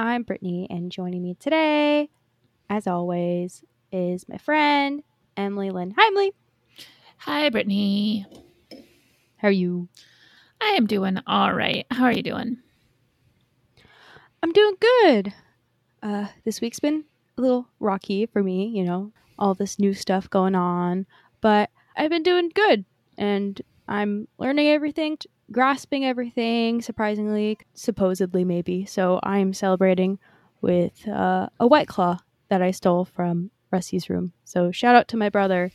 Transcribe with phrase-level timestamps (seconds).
[0.00, 2.08] I'm Brittany, and joining me today,
[2.70, 3.62] as always,
[3.92, 5.02] is my friend
[5.36, 5.92] Emily Lind.
[5.98, 6.32] Hi, Emily.
[7.18, 8.24] Hi, Brittany.
[9.36, 9.90] How are you?
[10.58, 11.84] I am doing all right.
[11.90, 12.56] How are you doing?
[14.42, 15.34] I'm doing good.
[16.02, 17.04] Uh, this week's been
[17.36, 21.04] a little rocky for me, you know, all this new stuff going on,
[21.42, 22.86] but I've been doing good,
[23.18, 25.18] and I'm learning everything,
[25.52, 28.84] grasping everything, surprisingly, supposedly, maybe.
[28.86, 30.18] So I'm celebrating
[30.60, 34.32] with uh, a White Claw that I stole from Rusty's room.
[34.44, 35.70] So shout out to my brother,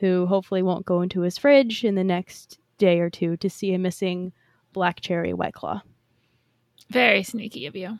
[0.00, 3.72] who hopefully won't go into his fridge in the next day or two to see
[3.72, 4.32] a missing
[4.72, 5.82] black cherry White Claw.
[6.90, 7.98] Very sneaky of you.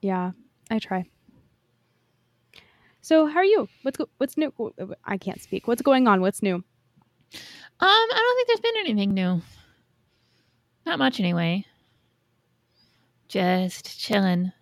[0.00, 0.32] Yeah,
[0.70, 1.04] I try.
[3.02, 3.68] So how are you?
[3.82, 4.52] What's go- what's new?
[5.04, 5.68] I can't speak.
[5.68, 6.20] What's going on?
[6.20, 6.64] What's new?
[7.82, 9.42] Um, I don't think there's been anything new.
[10.86, 11.64] Not much anyway.
[13.26, 14.52] Just chilling.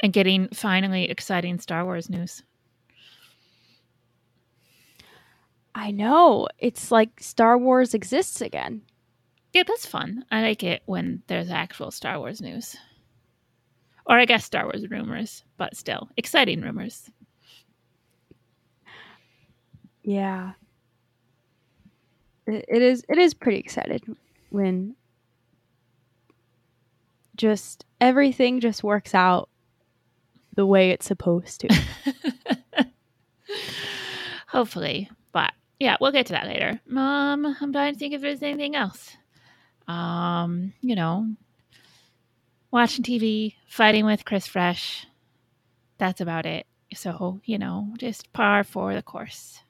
[0.00, 2.42] And getting finally exciting Star Wars news.
[5.72, 6.48] I know.
[6.58, 8.82] It's like Star Wars exists again.
[9.52, 10.24] Yeah, that's fun.
[10.32, 12.76] I like it when there's actual Star Wars news.
[14.06, 17.08] Or I guess Star Wars rumors, but still exciting rumors.
[20.04, 20.52] Yeah.
[22.46, 24.02] It, is it is pretty excited
[24.50, 24.94] when
[27.36, 29.48] just everything just works out
[30.54, 31.82] the way it's supposed to.
[34.48, 35.10] Hopefully.
[35.32, 36.80] But yeah, we'll get to that later.
[36.86, 39.16] Mom, I'm trying to think if there's anything else.
[39.88, 41.28] Um, you know,
[42.70, 45.06] watching TV, fighting with Chris Fresh.
[45.98, 46.66] That's about it.
[46.94, 49.63] So, you know, just par for the course.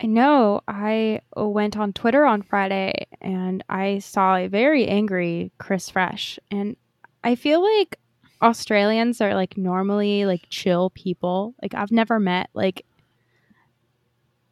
[0.00, 0.60] I know.
[0.68, 6.38] I uh, went on Twitter on Friday and I saw a very angry Chris Fresh.
[6.50, 6.76] And
[7.24, 7.98] I feel like
[8.40, 11.54] Australians are like normally like chill people.
[11.60, 12.84] Like I've never met like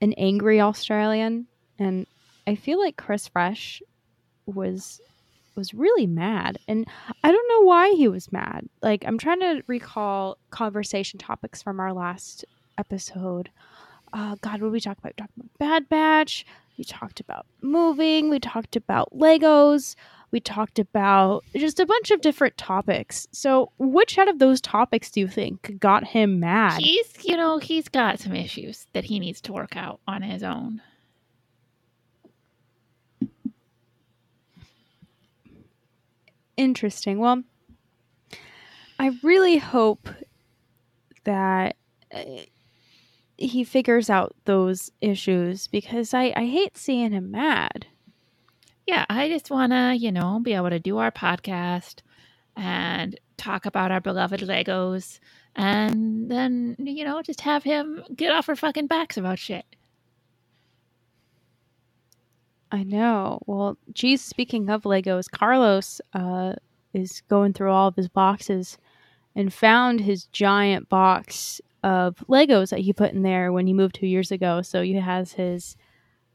[0.00, 1.46] an angry Australian
[1.78, 2.06] and
[2.46, 3.82] I feel like Chris Fresh
[4.46, 5.00] was
[5.54, 6.86] was really mad and
[7.24, 8.68] I don't know why he was mad.
[8.82, 12.44] Like I'm trying to recall conversation topics from our last
[12.76, 13.48] episode
[14.16, 15.12] uh, God, what did we talk about?
[15.12, 16.46] We talked about Bad Batch.
[16.78, 18.30] We talked about moving.
[18.30, 19.94] We talked about Legos.
[20.30, 23.28] We talked about just a bunch of different topics.
[23.30, 26.80] So, which out of those topics do you think got him mad?
[26.80, 30.42] He's, you know, he's got some issues that he needs to work out on his
[30.42, 30.80] own.
[36.56, 37.18] Interesting.
[37.18, 37.42] Well,
[38.98, 40.08] I really hope
[41.24, 41.76] that.
[43.38, 47.86] He figures out those issues because I, I hate seeing him mad.
[48.86, 51.96] Yeah, I just want to, you know, be able to do our podcast
[52.56, 55.18] and talk about our beloved Legos
[55.56, 59.64] and then, you know, just have him get off our fucking backs about shit.
[62.70, 63.40] I know.
[63.46, 66.54] Well, geez, speaking of Legos, Carlos uh,
[66.92, 68.76] is going through all of his boxes
[69.34, 73.94] and found his giant box of Legos that he put in there when he moved
[73.94, 74.60] two years ago.
[74.60, 75.76] So he has his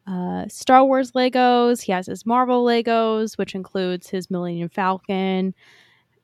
[0.07, 5.53] uh, Star Wars Legos, he has his Marvel Legos, which includes his Millennium Falcon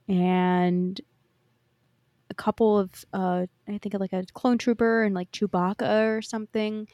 [0.07, 1.01] and
[2.29, 6.87] a couple of, uh, I think like a clone trooper and like Chewbacca or something.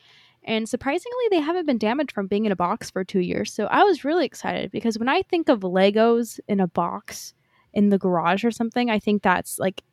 [0.43, 3.53] And surprisingly, they haven't been damaged from being in a box for two years.
[3.53, 7.35] So I was really excited because when I think of Legos in a box
[7.73, 9.83] in the garage or something, I think that's like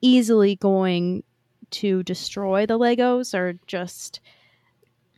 [0.00, 1.24] easily going
[1.70, 4.20] to destroy the Legos or just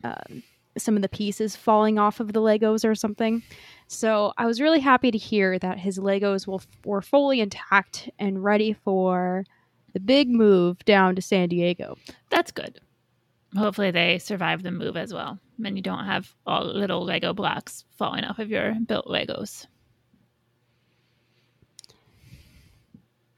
[0.03, 0.43] um,
[0.77, 3.43] some of the pieces falling off of the Legos or something.
[3.87, 8.43] So I was really happy to hear that his Legos will, were fully intact and
[8.43, 9.45] ready for
[9.93, 11.97] the big move down to San Diego.
[12.29, 12.79] That's good.
[13.57, 15.39] Hopefully they survive the move as well.
[15.63, 19.65] And you don't have all little Lego blocks falling off of your built Legos.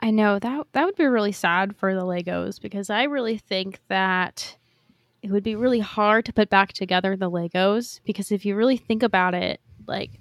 [0.02, 3.80] I know that that would be really sad for the Legos because I really think
[3.88, 4.58] that
[5.22, 8.78] it would be really hard to put back together the Legos because if you really
[8.78, 10.20] think about it, like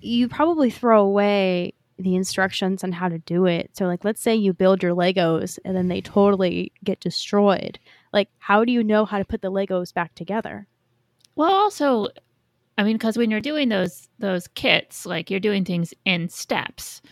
[0.00, 3.70] you probably throw away the instructions on how to do it.
[3.74, 7.78] So like let's say you build your Legos and then they totally get destroyed.
[8.12, 10.66] Like how do you know how to put the Legos back together?
[11.34, 12.08] Well, also
[12.78, 17.02] I mean cuz when you're doing those those kits, like you're doing things in steps.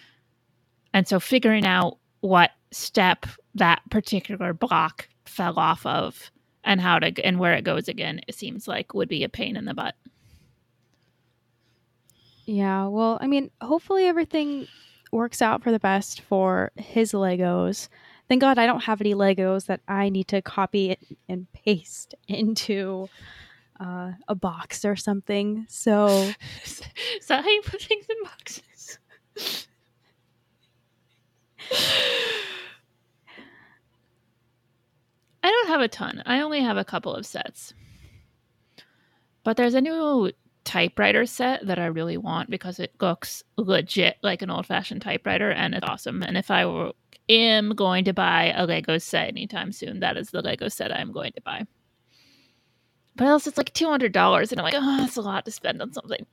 [0.96, 6.30] And so figuring out what step that particular block fell off of
[6.64, 9.58] and how to and where it goes again, it seems like would be a pain
[9.58, 9.94] in the butt.
[12.46, 14.68] Yeah, well, I mean, hopefully everything
[15.12, 17.88] works out for the best for his Legos.
[18.26, 20.96] Thank God I don't have any Legos that I need to copy
[21.28, 23.10] and paste into
[23.78, 25.66] uh, a box or something.
[25.68, 26.06] So,
[26.64, 29.65] is that how you put things in boxes?
[35.42, 36.22] I don't have a ton.
[36.26, 37.72] I only have a couple of sets.
[39.44, 40.32] But there's a new
[40.64, 45.52] typewriter set that I really want because it looks legit like an old fashioned typewriter
[45.52, 46.22] and it's awesome.
[46.22, 46.90] And if I
[47.28, 51.12] am going to buy a Lego set anytime soon, that is the Lego set I'm
[51.12, 51.64] going to buy.
[53.14, 55.50] But else it's like two hundred dollars, and I'm like, oh, that's a lot to
[55.50, 56.26] spend on something.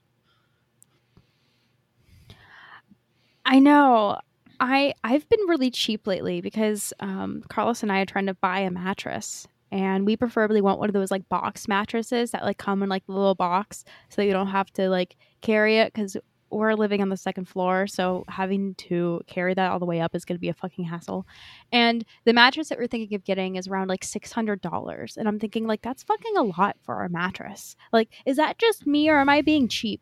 [3.46, 4.20] I know.
[4.60, 8.60] I I've been really cheap lately because um, Carlos and I are trying to buy
[8.60, 12.84] a mattress, and we preferably want one of those like box mattresses that like come
[12.84, 16.18] in like the little box, so that you don't have to like carry it because
[16.50, 20.14] we're living on the second floor, so having to carry that all the way up
[20.14, 21.26] is going to be a fucking hassle.
[21.72, 25.28] And the mattress that we're thinking of getting is around like six hundred dollars, and
[25.28, 27.76] I'm thinking like that's fucking a lot for our mattress.
[27.92, 30.02] Like, is that just me or am I being cheap?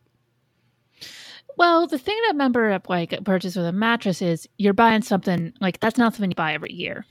[1.61, 5.53] Well, the thing that member up like purchase with a mattress is you're buying something
[5.61, 7.05] like that's not something you buy every year.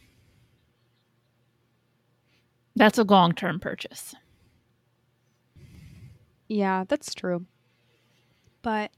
[2.74, 4.12] That's a long term purchase.
[6.48, 7.46] Yeah, that's true.
[8.62, 8.90] But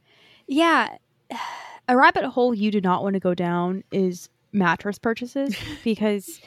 [0.46, 0.96] yeah,
[1.86, 5.54] a rabbit hole you do not want to go down is mattress purchases
[5.84, 6.40] because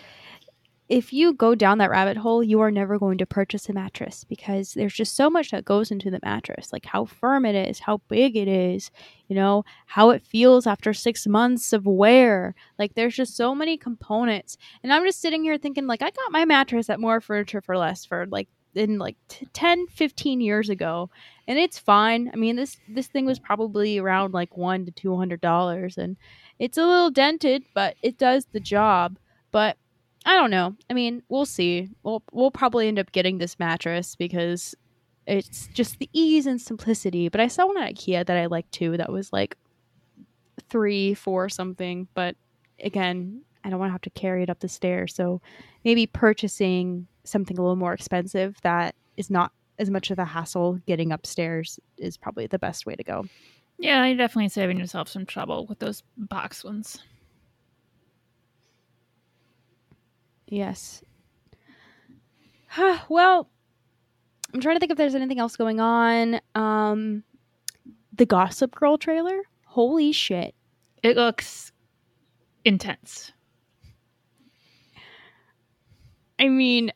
[0.87, 4.23] if you go down that rabbit hole, you are never going to purchase a mattress
[4.23, 7.79] because there's just so much that goes into the mattress, like how firm it is,
[7.79, 8.91] how big it is,
[9.27, 12.53] you know, how it feels after six months of wear.
[12.77, 14.57] Like there's just so many components.
[14.83, 17.77] And I'm just sitting here thinking, like, I got my mattress at More Furniture for
[17.77, 21.09] Less for like in like t- 10 15 years ago
[21.47, 25.15] and it's fine i mean this this thing was probably around like one to two
[25.15, 26.17] hundred dollars and
[26.59, 29.17] it's a little dented but it does the job
[29.51, 29.77] but
[30.25, 30.75] I don't know.
[30.89, 31.89] I mean, we'll see.
[32.03, 34.75] We'll we'll probably end up getting this mattress because
[35.27, 37.29] it's just the ease and simplicity.
[37.29, 38.97] But I saw one at IKEA that I liked too.
[38.97, 39.55] That was like
[40.69, 42.07] three, four something.
[42.13, 42.35] But
[42.83, 45.13] again, I don't want to have to carry it up the stairs.
[45.15, 45.41] So
[45.83, 50.79] maybe purchasing something a little more expensive that is not as much of a hassle
[50.85, 53.25] getting upstairs is probably the best way to go.
[53.77, 56.99] Yeah, you're definitely saving yourself some trouble with those box ones.
[60.47, 61.03] Yes.
[63.09, 63.49] well,
[64.53, 66.39] I'm trying to think if there's anything else going on.
[66.53, 67.23] Um,
[68.13, 69.41] the Gossip Girl trailer.
[69.65, 70.55] Holy shit!
[71.03, 71.71] It looks
[72.63, 73.31] intense.
[76.39, 76.91] I mean,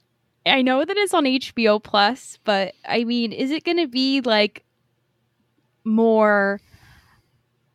[0.45, 4.21] I know that it's on HBO Plus, but I mean, is it going to be
[4.21, 4.63] like
[5.83, 6.61] more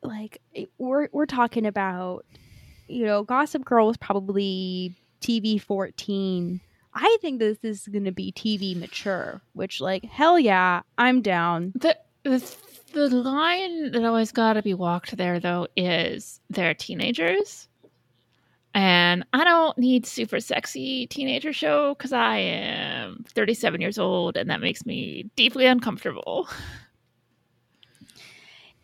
[0.03, 0.41] like
[0.79, 2.25] we're we're talking about
[2.89, 6.61] you know, Gossip Girl was probably TV 14.
[6.93, 11.73] I think this is going to be TV mature, which, like, hell yeah, I'm down.
[11.75, 12.55] The, the,
[12.93, 17.69] the line that always got to be walked there, though, is they're teenagers.
[18.75, 24.51] And I don't need super sexy teenager show because I am 37 years old and
[24.51, 26.49] that makes me deeply uncomfortable.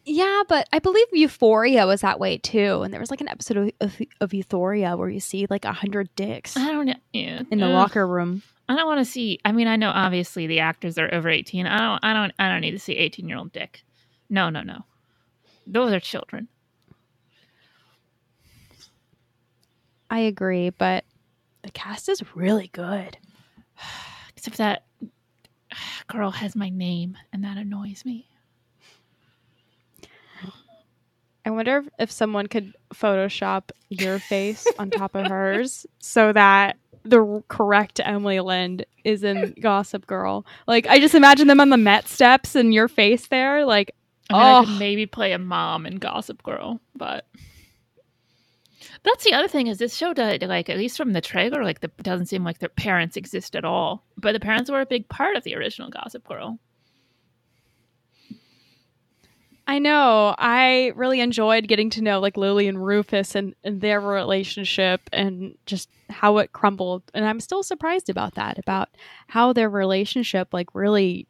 [0.05, 3.57] Yeah, but I believe Euphoria was that way too, and there was like an episode
[3.57, 6.57] of, of, of Euphoria where you see like a hundred dicks.
[6.57, 6.95] I don't know.
[7.13, 7.43] Yeah.
[7.51, 7.73] In the Ugh.
[7.73, 8.43] locker room.
[8.69, 9.39] I don't want to see.
[9.45, 11.67] I mean, I know obviously the actors are over eighteen.
[11.67, 12.05] I don't.
[12.05, 12.33] I don't.
[12.39, 13.83] I don't need to see eighteen year old dick.
[14.31, 14.85] No, no, no.
[15.67, 16.49] Those are children.
[20.09, 21.05] I agree, but
[21.63, 23.19] the cast is really good.
[24.37, 24.85] Except that
[26.07, 28.30] girl has my name, and that annoys me.
[31.45, 36.77] I wonder if, if someone could Photoshop your face on top of hers so that
[37.03, 40.45] the correct Emily Lind is in Gossip Girl.
[40.67, 43.65] Like, I just imagine them on the Met steps and your face there.
[43.65, 43.95] Like,
[44.29, 47.27] I mean, I oh, could maybe play a mom in Gossip Girl, but
[49.03, 51.81] that's the other thing is this show does like at least from the trailer, like
[51.81, 54.05] the doesn't seem like their parents exist at all.
[54.17, 56.59] But the parents were a big part of the original Gossip Girl.
[59.71, 60.35] I know.
[60.37, 65.57] I really enjoyed getting to know like Lily and Rufus and, and their relationship and
[65.65, 67.05] just how it crumbled.
[67.15, 68.89] And I'm still surprised about that, about
[69.29, 71.29] how their relationship like really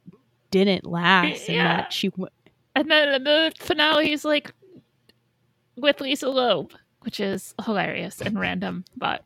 [0.49, 1.77] didn't last and Yeah.
[1.77, 2.29] that she w-
[2.73, 4.51] And then the finale is like
[5.77, 9.23] with Lisa Loeb, which is hilarious and random, but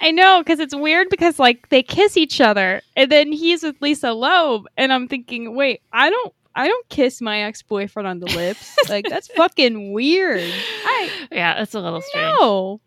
[0.00, 3.76] I know because it's weird because like they kiss each other and then he's with
[3.80, 8.20] Lisa Loeb and I'm thinking, wait, I don't I don't kiss my ex boyfriend on
[8.20, 8.74] the lips.
[8.88, 10.40] like that's fucking weird.
[10.84, 12.36] I yeah, it's a little strange.
[12.40, 12.80] no.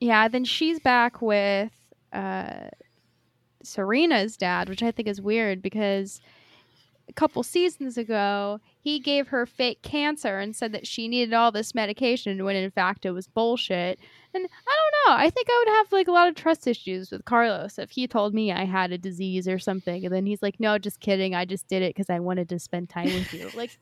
[0.00, 1.72] Yeah, then she's back with
[2.12, 2.68] uh
[3.62, 6.20] Serena's dad, which I think is weird because
[7.08, 11.52] a couple seasons ago he gave her fake cancer and said that she needed all
[11.52, 13.98] this medication when in fact it was bullshit.
[14.34, 14.48] And I
[15.06, 15.22] don't know.
[15.22, 18.06] I think I would have like a lot of trust issues with Carlos if he
[18.06, 21.34] told me I had a disease or something, and then he's like, "No, just kidding.
[21.34, 23.78] I just did it because I wanted to spend time with you." Like,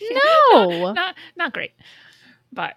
[0.52, 0.92] no.
[0.92, 1.72] not not great,
[2.52, 2.74] but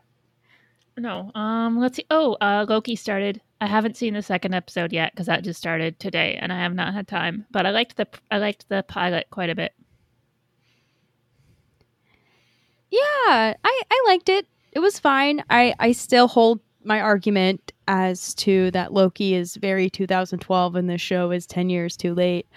[0.97, 1.31] no.
[1.35, 2.05] Um, let's see.
[2.09, 3.41] Oh, uh, Loki started.
[3.59, 6.73] I haven't seen the second episode yet because that just started today, and I have
[6.73, 7.45] not had time.
[7.51, 9.73] But I liked the I liked the pilot quite a bit.
[12.89, 13.01] Yeah,
[13.63, 14.47] I I liked it.
[14.71, 15.43] It was fine.
[15.49, 20.97] I I still hold my argument as to that Loki is very 2012 and the
[20.97, 22.47] show is 10 years too late.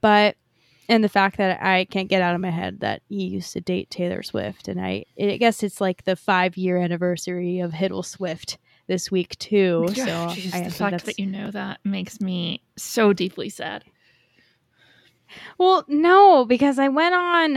[0.00, 0.36] But
[0.88, 3.60] and the fact that I can't get out of my head that he used to
[3.60, 8.04] date Taylor Swift and I I guess it's like the 5 year anniversary of Hiddle
[8.04, 9.86] Swift this week too.
[9.94, 13.84] So Jeez, I the fact that you know that makes me so deeply sad.
[15.58, 17.56] Well, no, because I went on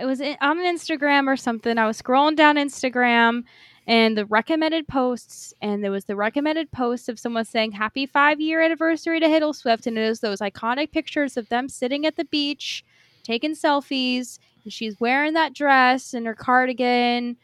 [0.00, 1.78] it was on Instagram or something.
[1.78, 3.44] I was scrolling down Instagram
[3.86, 8.40] and the recommended posts and there was the recommended post of someone saying happy 5
[8.40, 12.16] year anniversary to Hiddle Swift and it is those iconic pictures of them sitting at
[12.16, 12.84] the beach
[13.22, 17.36] taking selfies and she's wearing that dress and her cardigan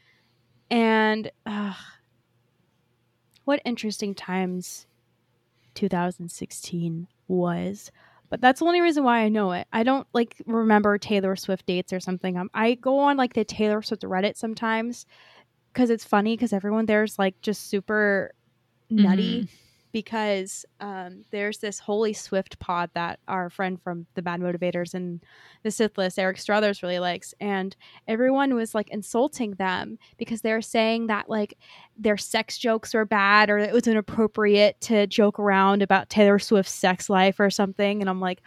[0.70, 1.30] and
[3.44, 4.86] what interesting times
[5.74, 7.90] 2016 was
[8.32, 9.66] but that's the only reason why I know it.
[9.74, 12.38] I don't like remember Taylor Swift dates or something.
[12.38, 15.04] Um, I go on like the Taylor Swift Reddit sometimes
[15.72, 18.32] because it's funny because everyone there's like just super
[18.90, 19.48] nutty
[19.92, 25.22] because um, there's this Holy Swift pod that our friend from the Bad Motivators and
[25.62, 27.34] the Sith List, Eric Struthers, really likes.
[27.40, 27.76] And
[28.08, 31.58] everyone was like insulting them because they're saying that like
[31.96, 36.72] their sex jokes were bad or it was inappropriate to joke around about Taylor Swift's
[36.72, 38.00] sex life or something.
[38.00, 38.40] And I'm like,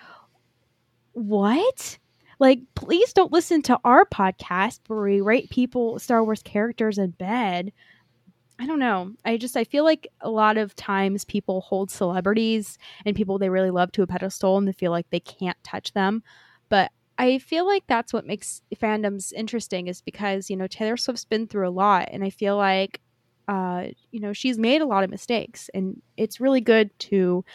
[1.13, 1.99] what?
[2.39, 7.11] Like, please don't listen to our podcast where we rate people, Star Wars characters in
[7.11, 7.71] bed.
[8.59, 9.11] I don't know.
[9.25, 13.49] I just I feel like a lot of times people hold celebrities and people they
[13.49, 16.23] really love to a pedestal and they feel like they can't touch them.
[16.69, 21.25] But I feel like that's what makes fandoms interesting is because, you know, Taylor Swift's
[21.25, 23.01] been through a lot and I feel like
[23.47, 27.45] uh, you know, she's made a lot of mistakes and it's really good to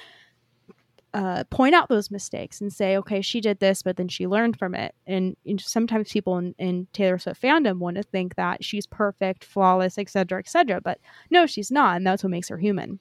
[1.13, 4.59] uh, point out those mistakes and say, okay, she did this, but then she learned
[4.59, 4.95] from it.
[5.07, 9.45] And, and sometimes people in, in Taylor Swift fandom want to think that she's perfect,
[9.45, 10.81] flawless, etc., etc.
[10.81, 10.99] But
[11.31, 13.01] no, she's not, and that's what makes her human.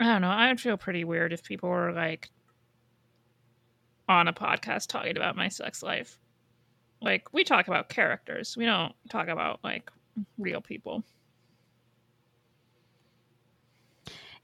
[0.00, 0.30] I don't know.
[0.30, 2.30] I would feel pretty weird if people were like
[4.08, 6.18] on a podcast talking about my sex life.
[7.00, 8.56] Like we talk about characters.
[8.56, 9.90] We don't talk about like
[10.38, 11.04] real people.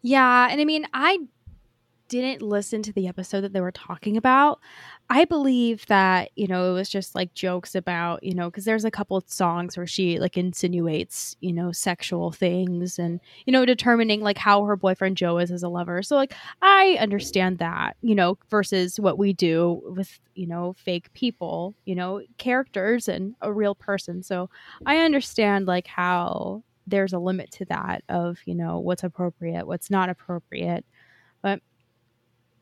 [0.02, 1.18] Yeah, and I mean, I
[2.08, 4.60] didn't listen to the episode that they were talking about.
[5.08, 8.84] I believe that, you know, it was just like jokes about, you know, because there's
[8.84, 14.20] a couple songs where she like insinuates, you know, sexual things and, you know, determining
[14.20, 16.02] like how her boyfriend Joe is as a lover.
[16.02, 21.12] So, like, I understand that, you know, versus what we do with, you know, fake
[21.14, 24.22] people, you know, characters and a real person.
[24.22, 24.50] So
[24.84, 29.90] I understand like how there's a limit to that of you know what's appropriate what's
[29.90, 30.84] not appropriate
[31.42, 31.60] but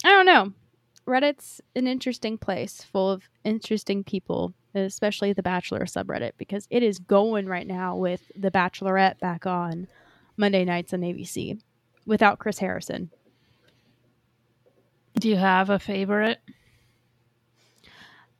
[0.04, 0.52] i don't know.
[1.06, 6.98] Reddit's an interesting place full of interesting people especially the bachelor subreddit because it is
[6.98, 9.86] going right now with the bachelorette back on
[10.36, 11.60] monday nights on abc
[12.06, 13.10] without chris harrison.
[15.18, 16.38] Do you have a favorite?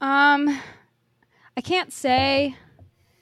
[0.01, 0.61] um
[1.57, 2.57] i can't say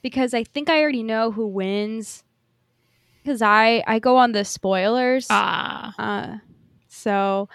[0.01, 2.23] because i think i already know who wins
[3.21, 5.27] because i i go on the spoilers.
[5.29, 6.37] Ah, Uh,
[6.87, 7.47] so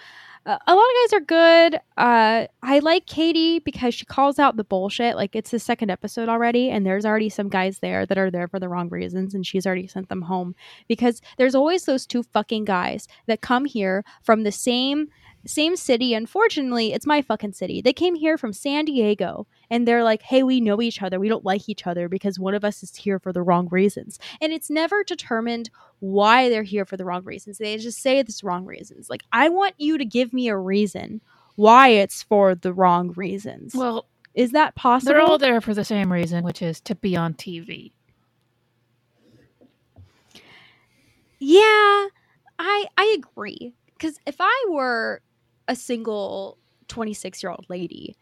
[0.45, 1.79] uh, a lot of guys are good.
[1.97, 5.15] Uh, I like Katie because she calls out the bullshit.
[5.15, 8.47] Like it's the second episode already, and there's already some guys there that are there
[8.47, 10.55] for the wrong reasons, and she's already sent them home
[10.87, 15.09] because there's always those two fucking guys that come here from the same
[15.45, 16.13] same city.
[16.13, 17.81] Unfortunately, it's my fucking city.
[17.81, 21.19] They came here from San Diego, and they're like, "Hey, we know each other.
[21.19, 24.19] We don't like each other because one of us is here for the wrong reasons."
[24.41, 25.69] And it's never determined
[25.99, 27.57] why they're here for the wrong reasons.
[27.57, 29.09] They just say it's wrong reasons.
[29.09, 31.21] Like, I want you to give me a reason
[31.55, 33.75] why it's for the wrong reasons.
[33.75, 35.13] well, is that possible?
[35.13, 37.91] they're all there for the same reason, which is to be on TV.
[41.39, 42.07] yeah,
[42.57, 43.73] I I agree.
[43.93, 45.21] Because if I were
[45.67, 48.15] a single 26 year old lady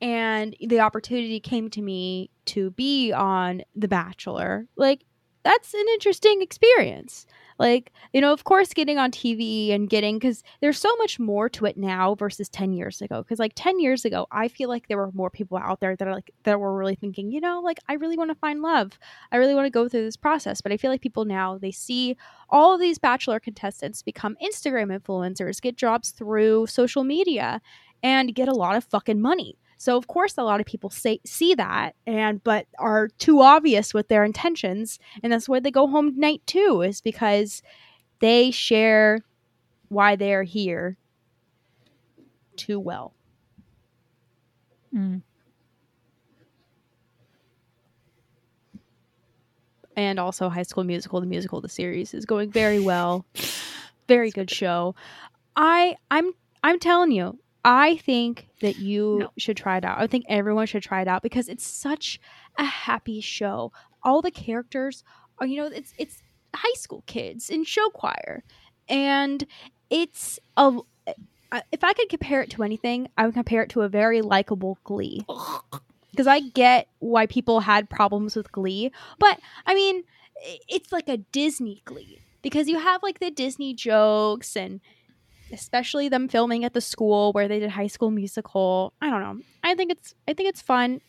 [0.00, 5.04] and the opportunity came to me to be on The Bachelor, like
[5.44, 7.26] that's an interesting experience.
[7.58, 11.48] Like, you know, of course, getting on TV and getting, because there's so much more
[11.50, 13.22] to it now versus 10 years ago.
[13.22, 16.08] Because, like, 10 years ago, I feel like there were more people out there that
[16.08, 18.98] are like, that were really thinking, you know, like, I really want to find love.
[19.30, 20.60] I really want to go through this process.
[20.60, 22.16] But I feel like people now, they see
[22.50, 27.60] all of these Bachelor contestants become Instagram influencers, get jobs through social media,
[28.02, 29.56] and get a lot of fucking money.
[29.84, 33.92] So of course a lot of people say see that and but are too obvious
[33.92, 37.62] with their intentions and that's why they go home night two is because
[38.20, 39.18] they share
[39.90, 40.96] why they're here
[42.56, 43.12] too well.
[44.94, 45.20] Mm.
[49.96, 53.26] and also High School Musical, the musical, the series is going very well.
[54.08, 54.94] Very good show.
[55.56, 59.28] I I'm I'm telling you, I think that you No.
[59.38, 59.98] should try it out.
[59.98, 62.20] I think everyone should try it out because it's such
[62.58, 63.72] a happy show.
[64.02, 65.02] All the characters
[65.38, 66.22] are, you know, it's it's
[66.54, 68.44] high school kids in show choir,
[68.88, 69.46] and
[69.90, 70.78] it's a.
[71.52, 74.22] Uh, if I could compare it to anything, I would compare it to a very
[74.22, 75.24] likable Glee
[76.10, 80.02] because I get why people had problems with Glee, but I mean,
[80.68, 84.80] it's like a Disney Glee because you have like the Disney jokes and
[85.52, 88.92] especially them filming at the school where they did High School Musical.
[89.00, 89.42] I don't know.
[89.62, 91.00] I think it's I think it's fun.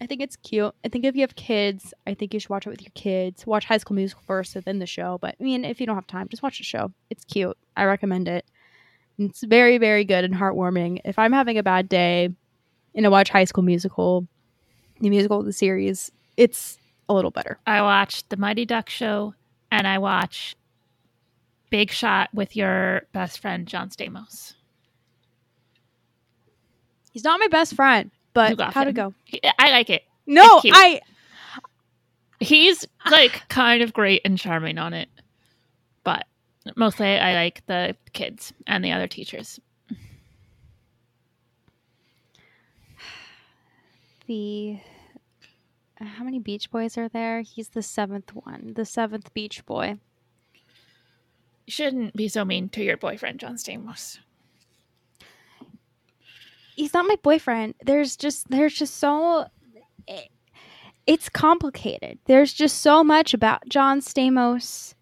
[0.00, 0.74] I think it's cute.
[0.84, 3.46] I think if you have kids, I think you should watch it with your kids.
[3.46, 5.18] Watch High School Musical first and then the show.
[5.20, 6.92] But I mean, if you don't have time, just watch the show.
[7.10, 7.56] It's cute.
[7.76, 8.46] I recommend it.
[9.18, 11.00] It's very, very good and heartwarming.
[11.04, 12.30] If I'm having a bad day
[12.94, 14.26] and I watch High School Musical,
[15.00, 16.78] the musical, the series, it's
[17.10, 17.58] a little better.
[17.66, 19.34] I watched the Mighty Duck show
[19.70, 20.56] and I watch
[21.70, 24.54] Big Shot with your best friend John Stamos.
[27.12, 29.14] He's not my best friend, but how'd it go?
[29.58, 30.04] I like it.
[30.26, 31.00] No, I
[32.40, 35.08] He's like kind of great and charming on it,
[36.04, 36.26] but
[36.76, 39.60] mostly I like the kids and the other teachers.
[44.26, 44.78] the
[46.00, 47.42] how many Beach Boys are there?
[47.42, 49.98] He's the seventh one, the seventh Beach Boy.
[51.70, 54.18] Shouldn't be so mean to your boyfriend, John Stamos.
[56.74, 57.74] He's not my boyfriend.
[57.84, 59.46] There's just there's just so
[61.06, 62.18] it's complicated.
[62.26, 64.94] There's just so much about John Stamos,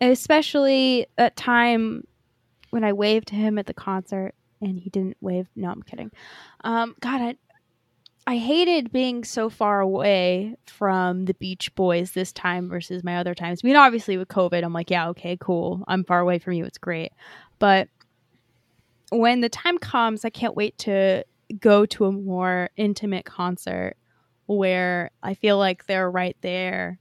[0.00, 2.04] especially that time
[2.70, 5.48] when I waved to him at the concert and he didn't wave.
[5.54, 6.10] No, I'm kidding.
[6.64, 7.36] Um, God, I,
[8.26, 13.34] I hated being so far away from the Beach Boys this time versus my other
[13.34, 13.60] times.
[13.62, 15.82] I mean, obviously with COVID, I'm like, yeah, okay, cool.
[15.88, 16.64] I'm far away from you.
[16.64, 17.12] It's great.
[17.58, 17.88] But
[19.10, 21.24] when the time comes, I can't wait to
[21.60, 23.96] go to a more intimate concert
[24.46, 26.98] where I feel like they're right there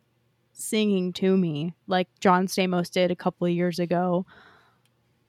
[0.54, 4.26] singing to me, like John Stamos did a couple of years ago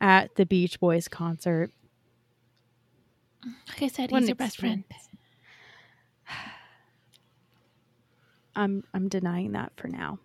[0.01, 1.71] at the Beach Boys concert.
[3.69, 4.85] Like I said, What he's your best friend.
[4.89, 5.09] experience.
[8.55, 10.19] I'm I'm denying that for now.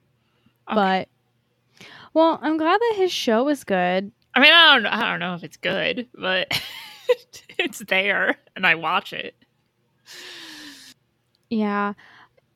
[0.70, 0.76] Okay.
[0.76, 1.10] But
[2.14, 4.12] well, I'm glad that his show was good.
[4.34, 6.62] I mean, I don't, I don't know if it's good, but
[7.58, 9.36] it's there and I watch it.
[11.50, 11.94] Yeah.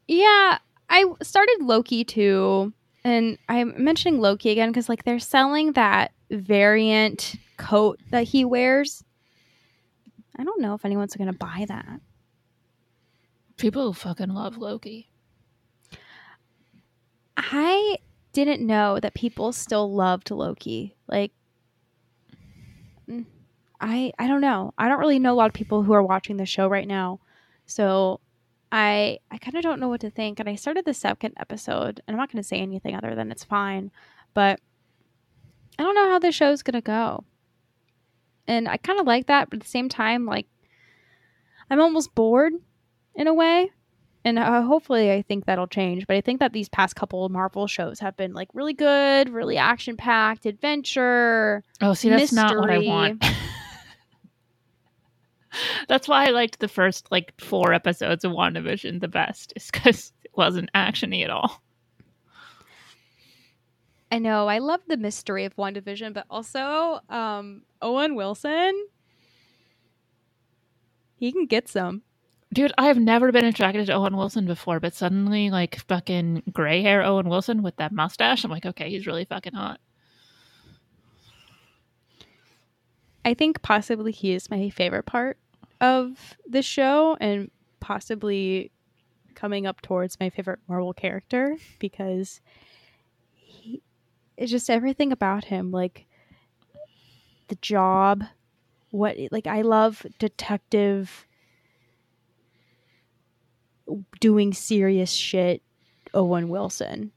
[0.07, 0.57] Yeah,
[0.89, 7.35] I started Loki too and I'm mentioning Loki again because like they're selling that variant
[7.57, 9.03] coat that he wears.
[10.35, 11.99] I don't know if anyone's gonna buy that.
[13.57, 15.10] People fucking love Loki.
[17.37, 17.97] I
[18.33, 20.95] didn't know that people still loved Loki.
[21.07, 21.31] Like
[23.09, 23.25] mm,
[23.79, 24.73] I I don't know.
[24.77, 27.19] I don't really know a lot of people who are watching the show right now.
[27.65, 28.19] So
[28.71, 30.39] I I kind of don't know what to think.
[30.39, 33.31] And I started the second episode, and I'm not going to say anything other than
[33.31, 33.91] it's fine,
[34.33, 34.59] but
[35.77, 37.23] I don't know how the show's going to go.
[38.47, 40.47] And I kind of like that, but at the same time like
[41.69, 42.53] I'm almost bored
[43.15, 43.71] in a way
[44.23, 47.31] and uh, hopefully i think that'll change but i think that these past couple of
[47.31, 52.57] marvel shows have been like really good really action packed adventure Oh, see, that's not
[52.57, 53.23] what I want.
[55.87, 60.13] that's why I liked the first like four episodes of WandaVision the best, is because
[60.23, 61.61] it wasn't actiony at all.
[64.11, 68.73] i know i love the mystery of wandavision but also um owen wilson
[71.15, 72.03] he can get some
[72.53, 76.81] Dude, I have never been attracted to Owen Wilson before, but suddenly, like, fucking gray
[76.81, 79.79] hair Owen Wilson with that mustache, I'm like, okay, he's really fucking hot.
[83.25, 85.37] i think possibly he is my favorite part
[85.79, 88.71] of the show and possibly
[89.35, 92.41] coming up towards my favorite marvel character because
[93.33, 93.81] he
[94.37, 96.05] it's just everything about him like
[97.47, 98.23] the job
[98.91, 101.25] what like i love detective
[104.19, 105.61] doing serious shit
[106.13, 107.11] owen wilson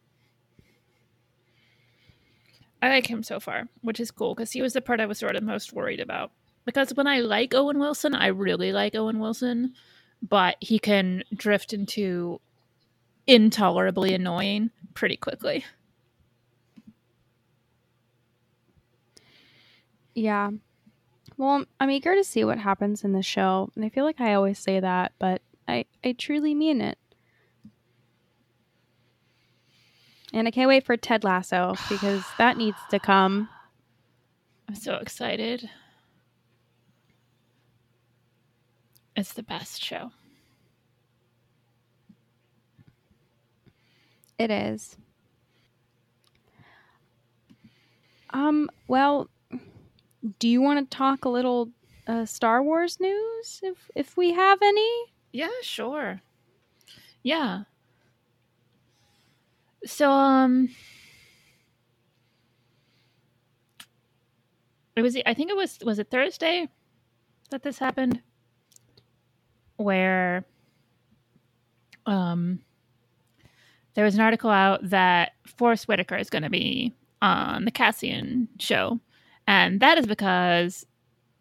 [2.82, 5.18] I like him so far, which is cool because he was the part I was
[5.18, 6.32] sort of most worried about.
[6.66, 9.72] Because when I like Owen Wilson, I really like Owen Wilson,
[10.20, 12.42] but he can drift into
[13.26, 15.64] intolerably annoying pretty quickly.
[20.14, 20.50] yeah
[21.36, 24.34] well i'm eager to see what happens in the show and i feel like i
[24.34, 26.98] always say that but i i truly mean it
[30.32, 33.48] and i can't wait for ted lasso because that needs to come
[34.68, 35.68] I'm so excited.
[39.16, 40.10] It's the best show.
[44.38, 44.96] It is.
[48.30, 49.30] Um, well,
[50.40, 51.70] do you want to talk a little
[52.08, 55.13] uh, Star Wars news if if we have any?
[55.34, 56.20] Yeah, sure.
[57.24, 57.64] Yeah.
[59.84, 60.68] So um
[64.94, 66.68] it was I think it was was it Thursday
[67.50, 68.22] that this happened
[69.76, 70.44] where
[72.06, 72.60] um
[73.94, 78.46] there was an article out that Forest Whitaker is going to be on the Cassian
[78.60, 79.00] show
[79.48, 80.86] and that is because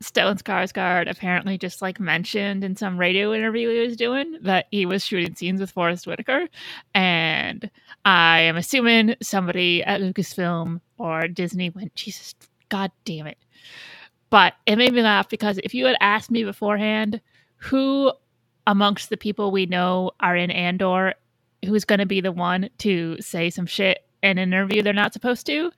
[0.01, 4.85] Stellan Skarsgård apparently just like mentioned in some radio interview he was doing that he
[4.85, 6.47] was shooting scenes with Forest Whitaker,
[6.93, 7.69] and
[8.05, 12.35] I am assuming somebody at Lucasfilm or Disney went, Jesus,
[12.69, 13.37] God damn it!
[14.29, 17.21] But it made me laugh because if you had asked me beforehand
[17.57, 18.11] who
[18.67, 21.13] amongst the people we know are in Andor
[21.65, 25.13] who's going to be the one to say some shit in an interview they're not
[25.13, 25.71] supposed to,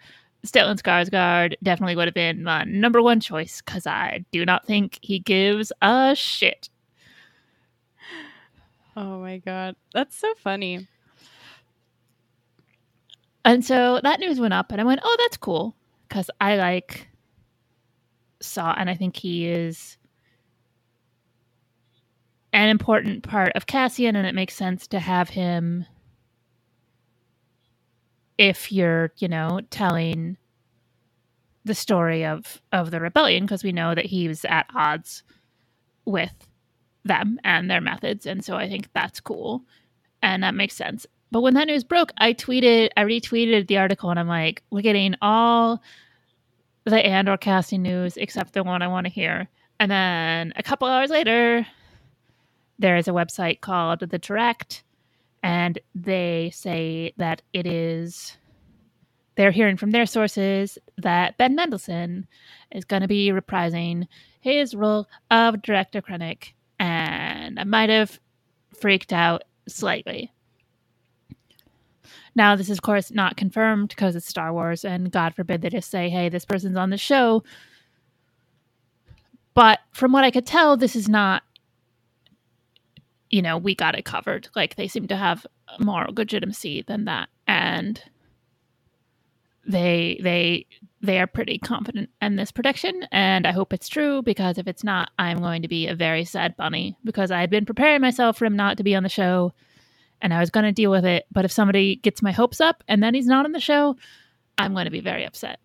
[0.46, 5.00] Stellan Skarsgård definitely would have been my number one choice because I do not think
[5.02, 6.70] he gives a shit.
[8.96, 10.88] Oh my god, that's so funny.
[13.44, 15.76] And so that news went up, and I went, "Oh, that's cool,"
[16.08, 17.08] because I like
[18.42, 19.98] Saw, and I think he is
[22.54, 25.86] an important part of Cassian, and it makes sense to have him
[28.38, 30.38] if you're, you know, telling
[31.64, 35.24] the story of of the rebellion, because we know that he was at odds
[36.06, 36.34] with
[37.04, 39.64] them and their methods, and so I think that's cool,
[40.22, 41.06] and that makes sense.
[41.32, 44.82] But when that news broke, I tweeted, I retweeted the article, and I'm like, we're
[44.82, 45.82] getting all
[46.86, 49.48] the Andor casting news except the one I want to hear.
[49.80, 51.68] And then a couple hours later,
[52.80, 54.84] there is a website called The Direct,
[55.46, 58.36] and they say that it is.
[59.36, 62.26] They're hearing from their sources that Ben Mendelsohn
[62.72, 64.08] is going to be reprising
[64.42, 68.20] his role of Director Krennic, and I might have
[68.76, 70.34] freaked out slightly.
[72.34, 75.70] Now, this is, of course, not confirmed because it's Star Wars, and God forbid they
[75.70, 77.44] just say, hey, this person's on the show.
[79.54, 81.44] But from what I could tell, this is not,
[83.30, 84.48] you know, we got it covered.
[84.56, 85.46] Like, they seem to have
[85.80, 87.30] more legitimacy than that.
[87.48, 88.02] And
[89.68, 90.68] they they
[91.02, 94.84] they are pretty confident in this prediction, and I hope it's true because if it's
[94.84, 98.38] not, I'm going to be a very sad bunny because I had been preparing myself
[98.38, 99.54] for him not to be on the show,
[100.22, 101.26] and I was going to deal with it.
[101.32, 103.96] But if somebody gets my hopes up and then he's not on the show,
[104.58, 105.60] I'm going to be very upset.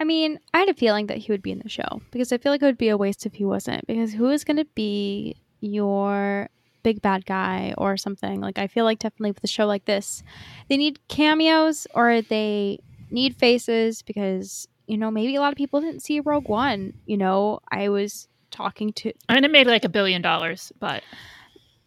[0.00, 2.38] I mean, I had a feeling that he would be in the show because I
[2.38, 3.86] feel like it would be a waste if he wasn't.
[3.86, 6.48] Because who is going to be your
[6.84, 8.40] big bad guy or something?
[8.40, 10.22] Like, I feel like definitely with a show like this,
[10.68, 12.78] they need cameos or they
[13.10, 16.94] need faces because, you know, maybe a lot of people didn't see Rogue One.
[17.06, 19.12] You know, I was talking to.
[19.28, 21.02] I mean, it made like a billion dollars, but.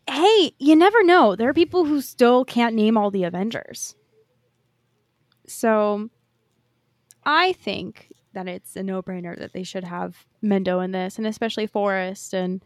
[0.09, 1.37] Hey, you never know.
[1.37, 3.95] There are people who still can't name all the Avengers.
[5.47, 6.09] So
[7.25, 11.67] I think that it's a no-brainer that they should have Mendo in this, and especially
[11.67, 12.63] Forest and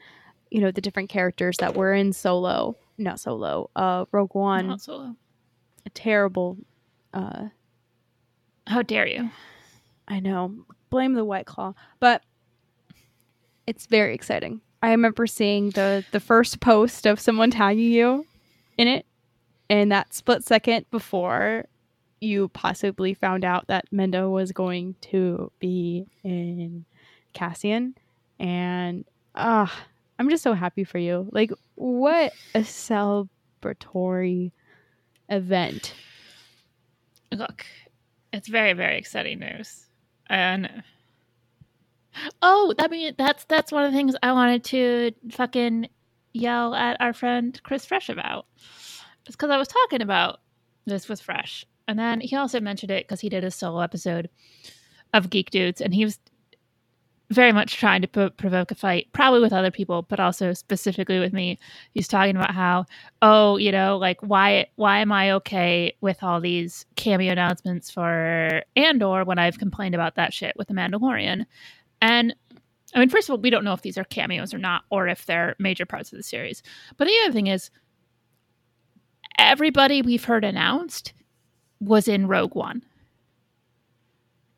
[0.52, 4.68] you know the different characters that were in Solo, not Solo, uh, Rogue One.
[4.68, 5.16] Not solo.
[5.86, 6.58] A terrible.
[7.14, 7.50] Uh,
[8.68, 9.30] How dare you?
[10.08, 10.66] I know.
[10.90, 12.24] Blame the White Claw, but
[13.68, 14.62] it's very exciting.
[14.84, 18.26] I remember seeing the the first post of someone tagging you
[18.78, 19.06] in it,
[19.70, 21.66] and that split second before
[22.22, 26.86] you possibly found out that Mendo was going to be in
[27.34, 27.96] Cassian,
[28.40, 29.84] and ah, uh,
[30.18, 31.28] I'm just so happy for you.
[31.32, 34.52] Like, what a celebratory
[35.30, 35.94] event!
[37.32, 37.66] Look,
[38.32, 39.86] it's very very exciting news,
[40.28, 40.84] and
[42.42, 45.90] oh, I mean that's that's one of the things I wanted to fucking
[46.34, 48.46] yell at our friend Chris Fresh about.
[49.26, 50.40] It's because I was talking about
[50.86, 54.30] this with Fresh and then he also mentioned it because he did a solo episode
[55.14, 56.20] of Geek Dudes, and he was
[57.32, 61.20] very much trying to p- provoke a fight, probably with other people, but also specifically
[61.20, 61.58] with me.
[61.94, 62.86] He's talking about how,
[63.22, 68.62] oh, you know, like why why am I okay with all these cameo announcements for
[68.76, 71.46] Andor when I've complained about that shit with the Mandalorian?
[72.02, 72.36] And
[72.94, 75.08] I mean, first of all, we don't know if these are cameos or not, or
[75.08, 76.62] if they're major parts of the series.
[76.98, 77.72] But the other thing is,
[79.40, 81.14] everybody we've heard announced
[81.80, 82.84] was in Rogue One.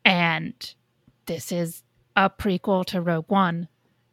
[0.04, 0.74] And
[1.26, 1.82] this is
[2.16, 3.68] a prequel to Rogue One.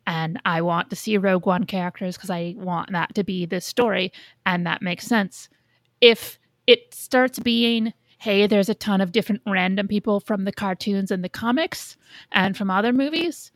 [0.08, 3.66] And I want to see Rogue One characters because I want that to be this
[3.66, 4.12] story.
[4.46, 5.50] And that makes sense.
[6.02, 6.38] If
[6.68, 11.24] it starts being, hey, there's a ton of different random people from the cartoons and
[11.24, 11.98] the comics
[12.32, 13.52] and from other movies,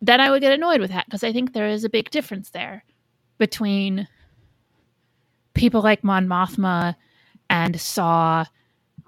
[0.00, 2.50] then I would get annoyed with that because I think there is a big difference
[2.50, 2.84] there
[3.38, 4.08] between
[5.54, 6.94] people like Mon Mothma
[7.50, 8.46] and Saw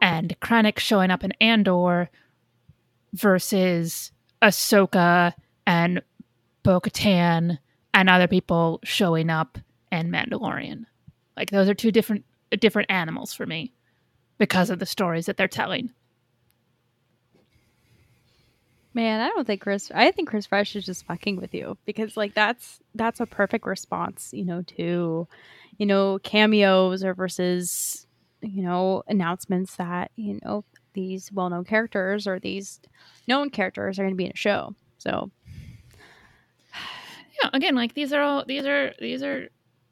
[0.03, 2.11] and Krennic showing up in Andor
[3.15, 4.11] versus
[4.43, 5.33] Ahsoka
[5.67, 6.03] and
[6.65, 7.59] Bo Katan
[7.95, 9.59] and other people showing up
[9.91, 10.85] in Mandalorian.
[11.37, 12.25] Like those are two different
[12.61, 13.73] different animals for me
[14.37, 15.91] because of the stories that they're telling.
[18.95, 22.17] Man, I don't think Chris I think Chris Fresh is just fucking with you because
[22.17, 25.29] like that's that's a perfect response, you know, to
[25.79, 28.07] you know, cameos or versus
[28.43, 32.81] you know, announcements that, you know, these well known characters or these
[33.27, 34.75] known characters are going to be in a show.
[34.99, 35.31] So,
[37.43, 39.49] yeah, again, like these are all, these are, these are,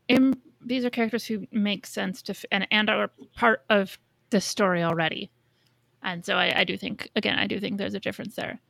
[0.08, 3.98] Im, these are characters who make sense to, and, and are part of
[4.30, 5.30] the story already.
[6.02, 8.60] And so I, I do think, again, I do think there's a difference there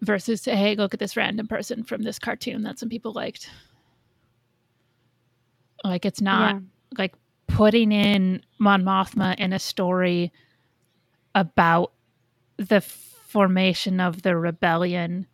[0.00, 3.50] versus, hey, look at this random person from this cartoon that some people liked.
[5.84, 6.60] Like it's not yeah.
[6.98, 7.14] like
[7.60, 10.32] putting in Mon Mothma in a story
[11.34, 11.92] about
[12.56, 15.26] the formation of the rebellion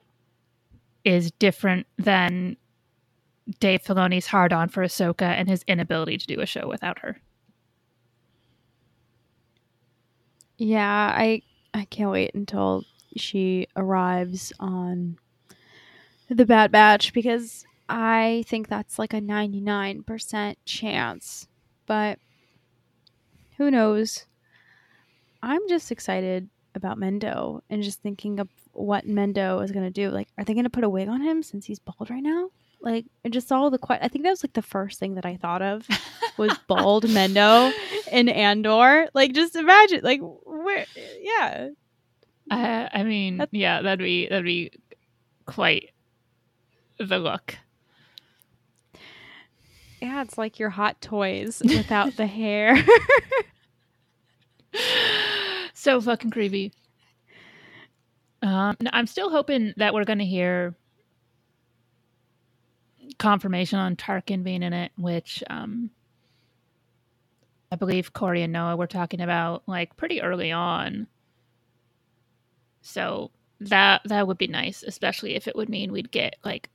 [1.05, 2.57] is different than
[3.61, 7.21] Dave Filoni's hard on for Ahsoka and his inability to do a show without her.
[10.59, 11.43] Yeah, I
[11.75, 12.83] I can't wait until
[13.17, 15.17] she arrives on
[16.29, 21.47] the Bad Batch because I think that's like a 99% chance
[21.87, 22.19] but
[23.57, 24.27] who knows?
[25.43, 30.11] I'm just excited about Mendo and just thinking of what Mendo is going to do.
[30.11, 32.51] Like, are they going to put a wig on him since he's bald right now?
[32.81, 35.25] Like, I just saw the que- I think that was like the first thing that
[35.25, 35.87] I thought of
[36.37, 37.73] was bald Mendo
[38.13, 39.09] in Andor.
[39.15, 40.85] Like, just imagine, like, where,
[41.21, 41.69] yeah.
[42.51, 44.71] Uh, I mean, That's- yeah, that'd be that'd be
[45.47, 45.91] quite
[46.99, 47.57] the look.
[50.01, 52.77] Yeah, it's like your hot toys without the hair.
[55.75, 56.73] so fucking creepy.
[58.43, 60.75] Um, I'm still hoping that we're going to hear
[63.19, 65.91] confirmation on Tarkin being in it, which um,
[67.73, 71.07] I believe Corey and Noah were talking about like pretty early on.
[72.83, 73.31] So
[73.61, 76.69] that that would be nice, especially if it would mean we'd get like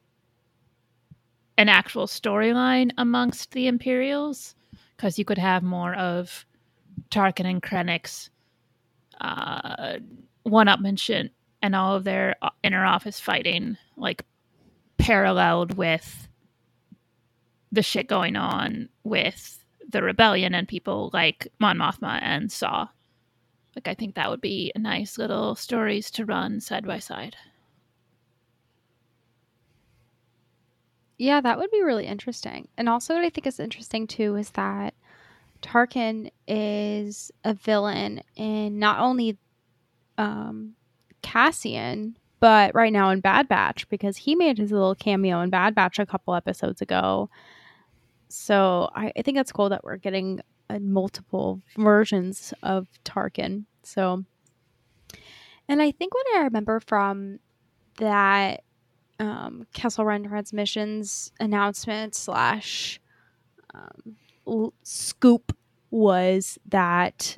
[1.61, 4.55] an actual storyline amongst the Imperials,
[4.97, 6.45] because you could have more of
[7.11, 8.31] Tarkin and Krennic's
[9.21, 9.99] uh,
[10.43, 11.29] one-upmanship
[11.61, 14.25] and all of their uh, inner office fighting, like
[14.97, 16.27] paralleled with
[17.71, 22.87] the shit going on with the rebellion and people like Mon Mothma and Saw.
[23.75, 27.35] Like I think that would be a nice little stories to run side by side.
[31.21, 32.67] Yeah, that would be really interesting.
[32.79, 34.95] And also, what I think is interesting too is that
[35.61, 39.37] Tarkin is a villain in not only
[40.17, 40.73] um,
[41.21, 45.75] Cassian, but right now in Bad Batch because he made his little cameo in Bad
[45.75, 47.29] Batch a couple episodes ago.
[48.29, 53.65] So I, I think that's cool that we're getting uh, multiple versions of Tarkin.
[53.83, 54.25] So,
[55.67, 57.37] and I think what I remember from
[57.97, 58.63] that
[59.21, 62.99] um, Kessel Run Transmissions announcement slash
[63.73, 64.15] um,
[64.47, 65.55] l- scoop
[65.91, 67.37] was that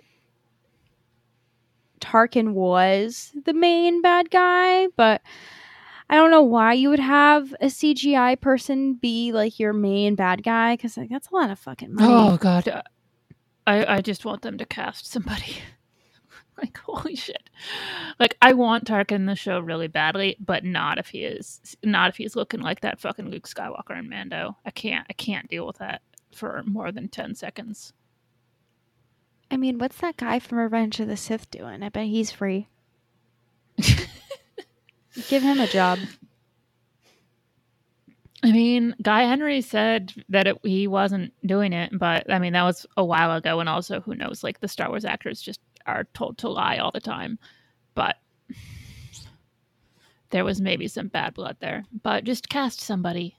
[2.00, 5.22] Tarkin was the main bad guy, but
[6.10, 10.42] I don't know why you would have a CGI person be like your main bad
[10.42, 12.14] guy because like, that's a lot of fucking money.
[12.14, 12.84] Oh god,
[13.68, 15.58] I I just want them to cast somebody.
[16.62, 17.50] like holy shit!
[18.20, 22.10] Like I want Tarkin in the show really badly, but not if he is not
[22.10, 24.58] if he's looking like that fucking Luke Skywalker and Mando.
[24.66, 26.02] I can't I can't deal with that
[26.34, 27.94] for more than ten seconds.
[29.50, 31.84] I mean, what's that guy from Revenge of the Sith doing?
[31.84, 32.68] I bet he's free.
[35.28, 36.00] Give him a job.
[38.44, 42.64] I mean, Guy Henry said that it, he wasn't doing it, but I mean, that
[42.64, 43.62] was a while ago.
[43.62, 44.44] And also, who knows?
[44.44, 47.40] Like, the Star Wars actors just are told to lie all the time.
[47.96, 48.18] But
[50.30, 51.86] there was maybe some bad blood there.
[52.02, 53.38] But just cast somebody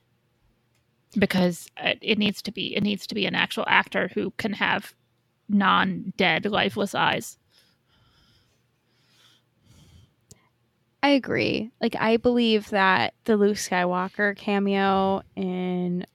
[1.18, 4.52] because it, it needs to be it needs to be an actual actor who can
[4.52, 4.94] have
[5.48, 7.37] non-dead lifeless eyes.
[11.02, 11.70] I agree.
[11.80, 16.07] Like I believe that the Luke Skywalker cameo in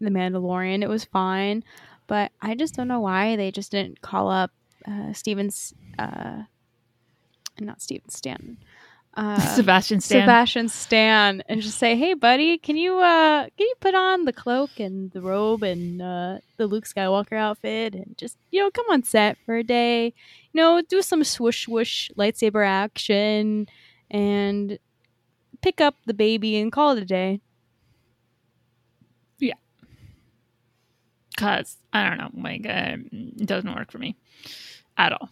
[0.00, 1.64] The Mandalorian it was fine,
[2.06, 4.52] but I just don't know why they just didn't call up
[4.86, 6.42] uh Steven's uh
[7.60, 8.58] not Steven Stanton.
[9.12, 10.22] Uh, Sebastian Stan.
[10.22, 14.32] Sebastian Stan and just say, "Hey, buddy, can you uh can you put on the
[14.32, 18.86] cloak and the robe and uh, the Luke Skywalker outfit and just you know come
[18.88, 20.14] on set for a day,
[20.52, 23.66] you know, do some swoosh swoosh lightsaber action
[24.12, 24.78] and
[25.60, 27.40] pick up the baby and call it a day."
[29.40, 29.54] Yeah,
[31.36, 34.14] cause I don't know, like uh, it doesn't work for me
[35.00, 35.30] at all.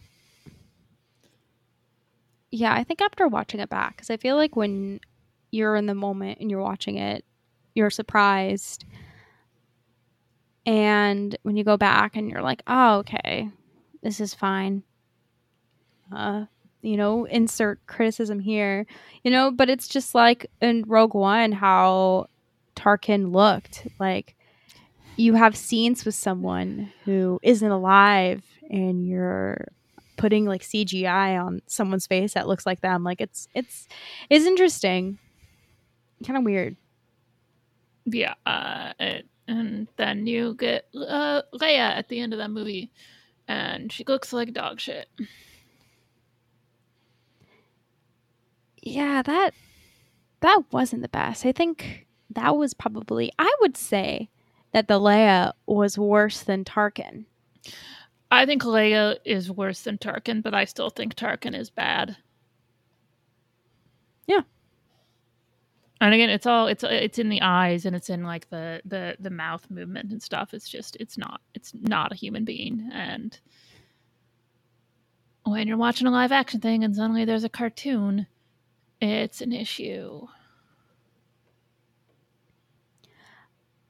[2.51, 4.99] Yeah, I think after watching it back, because I feel like when
[5.51, 7.23] you're in the moment and you're watching it,
[7.75, 8.85] you're surprised.
[10.65, 13.49] And when you go back and you're like, oh, okay,
[14.01, 14.83] this is fine.
[16.11, 16.45] Uh,
[16.81, 18.87] you know, insert criticism here,
[19.23, 22.27] you know, but it's just like in Rogue One how
[22.75, 23.87] Tarkin looked.
[23.99, 24.35] Like
[25.17, 29.67] you have scenes with someone who isn't alive and you're
[30.17, 33.03] putting like CGI on someone's face that looks like them.
[33.03, 33.87] Like it's it's
[34.29, 35.17] it's interesting.
[36.25, 36.75] Kind of weird.
[38.05, 42.91] Yeah, uh, it, and then you get uh, Leia at the end of that movie,
[43.47, 45.07] and she looks like dog shit.
[48.81, 49.53] Yeah, that
[50.41, 51.45] that wasn't the best.
[51.45, 54.29] I think that was probably I would say
[54.71, 57.25] that the Leia was worse than Tarkin.
[58.31, 62.17] I think Leia is worse than Tarkin, but I still think Tarkin is bad.
[64.27, 64.41] Yeah.
[65.99, 69.17] And again, it's all it's it's in the eyes and it's in like the the
[69.19, 70.53] the mouth movement and stuff.
[70.53, 72.89] It's just it's not it's not a human being.
[72.93, 73.37] And
[75.43, 78.27] when you're watching a live action thing and suddenly there's a cartoon,
[79.01, 80.27] it's an issue.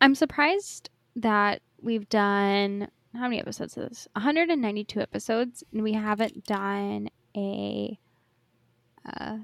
[0.02, 4.08] I'm surprised that we've done how many episodes is this?
[4.14, 7.98] 192 episodes, and we haven't done a
[9.06, 9.38] uh,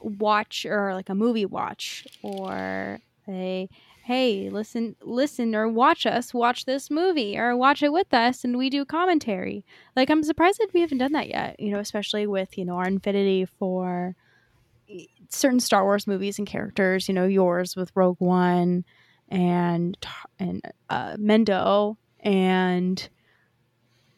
[0.00, 3.68] watch or like a movie watch or a
[4.04, 8.58] hey listen listen or watch us watch this movie or watch it with us and
[8.58, 12.26] we do commentary like i'm surprised that we haven't done that yet you know especially
[12.26, 14.16] with you know our infinity for
[15.28, 18.84] certain star wars movies and characters you know yours with rogue one
[19.28, 19.96] and
[20.40, 23.08] and uh, mendo and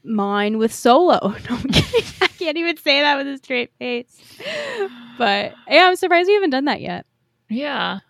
[0.04, 1.18] mine with Solo.
[1.50, 2.04] No, I'm kidding.
[2.20, 4.20] I can't even say that with a straight face.
[5.18, 7.06] But yeah, I'm surprised we haven't done that yet.
[7.48, 8.00] Yeah.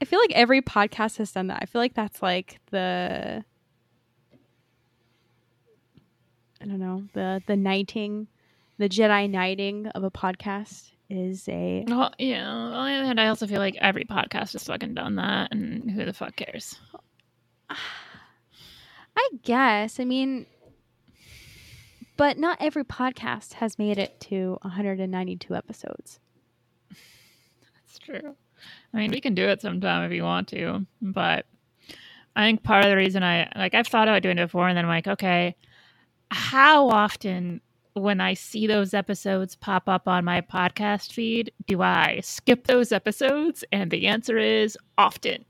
[0.00, 1.60] I feel like every podcast has done that.
[1.62, 3.44] I feel like that's like the
[6.60, 8.26] I don't know, the the knighting,
[8.78, 12.48] the Jedi knighting of a podcast is a Well, yeah.
[12.48, 15.90] On the other hand, I also feel like every podcast has fucking done that, and
[15.90, 16.78] who the fuck cares?
[19.16, 20.00] I guess.
[20.00, 20.46] I mean
[22.16, 26.20] but not every podcast has made it to 192 episodes.
[26.90, 28.36] That's true.
[28.92, 31.46] I mean, we can do it sometime if you want to, but
[32.36, 34.76] I think part of the reason I like I've thought about doing it before, and
[34.76, 35.56] then I'm like, okay,
[36.30, 37.60] how often
[37.94, 42.90] when I see those episodes pop up on my podcast feed, do I skip those
[42.90, 43.64] episodes?
[43.70, 45.44] And the answer is often.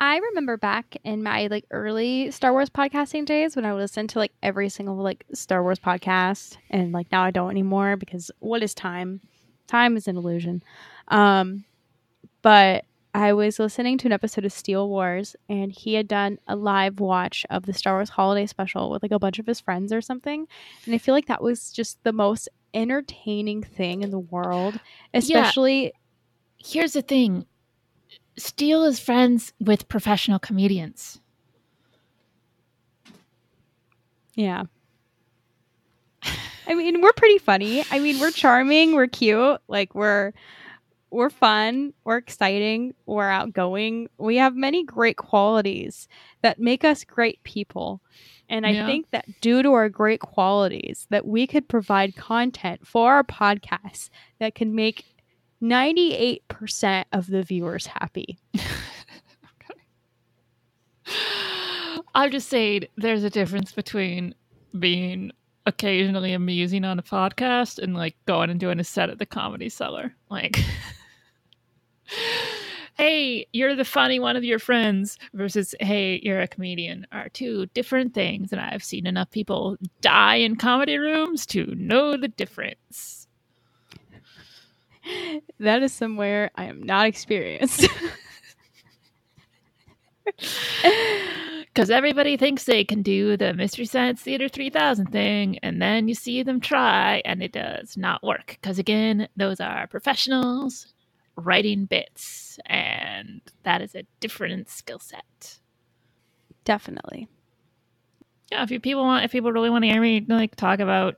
[0.00, 4.06] I remember back in my like early Star Wars podcasting days when I would listen
[4.08, 8.30] to like every single like Star Wars podcast and like now I don't anymore because
[8.38, 9.20] what is time?
[9.66, 10.62] Time is an illusion.
[11.08, 11.64] Um
[12.40, 16.56] but I was listening to an episode of Steele Wars and he had done a
[16.56, 19.92] live watch of the Star Wars holiday special with like a bunch of his friends
[19.92, 20.46] or something.
[20.86, 24.80] And I feel like that was just the most entertaining thing in the world,
[25.12, 25.92] especially
[26.62, 27.46] Here's the thing
[28.40, 31.20] Steele is friends with professional comedians.
[34.34, 34.64] Yeah.
[36.66, 37.84] I mean, we're pretty funny.
[37.90, 40.32] I mean, we're charming, we're cute, like we're
[41.10, 44.08] we're fun, we're exciting, we're outgoing.
[44.16, 46.06] We have many great qualities
[46.42, 48.00] that make us great people.
[48.48, 48.86] And I Yeah.
[48.86, 54.10] think that due to our great qualities that we could provide content for our podcast
[54.38, 55.04] that can make
[55.62, 58.38] 98% of the viewers happy.
[62.14, 64.34] I'm just saying there's a difference between
[64.78, 65.32] being
[65.66, 69.68] occasionally amusing on a podcast and like going and doing a set at the comedy
[69.68, 70.14] cellar.
[70.30, 70.58] Like
[72.96, 77.66] Hey, you're the funny one of your friends versus hey, you're a comedian are two
[77.66, 83.19] different things and I've seen enough people die in comedy rooms to know the difference.
[85.60, 87.88] That is somewhere I am not experienced.
[91.74, 96.14] Because everybody thinks they can do the Mystery Science Theater 3000 thing, and then you
[96.14, 98.58] see them try, and it does not work.
[98.60, 100.92] Because again, those are professionals
[101.36, 105.58] writing bits, and that is a different skill set.
[106.64, 107.28] Definitely.
[108.52, 111.16] Yeah, if you people want, if people really want to hear me like talk about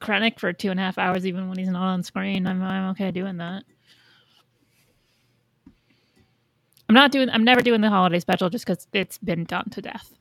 [0.00, 2.90] Krennic for two and a half hours, even when he's not on screen, I'm I'm
[2.90, 3.64] okay doing that.
[6.88, 7.30] I'm not doing.
[7.30, 10.12] I'm never doing the holiday special just because it's been done to death.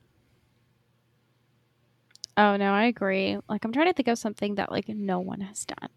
[2.37, 3.37] Oh no, I agree.
[3.49, 5.89] Like I'm trying to think of something that like no one has done.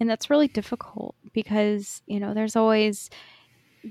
[0.00, 3.10] And that's really difficult because, you know, there's always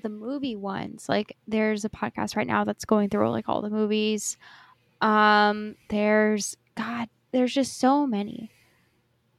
[0.01, 1.07] the movie ones.
[1.07, 4.38] Like there's a podcast right now that's going through like all the movies.
[5.01, 8.51] Um there's god, there's just so many.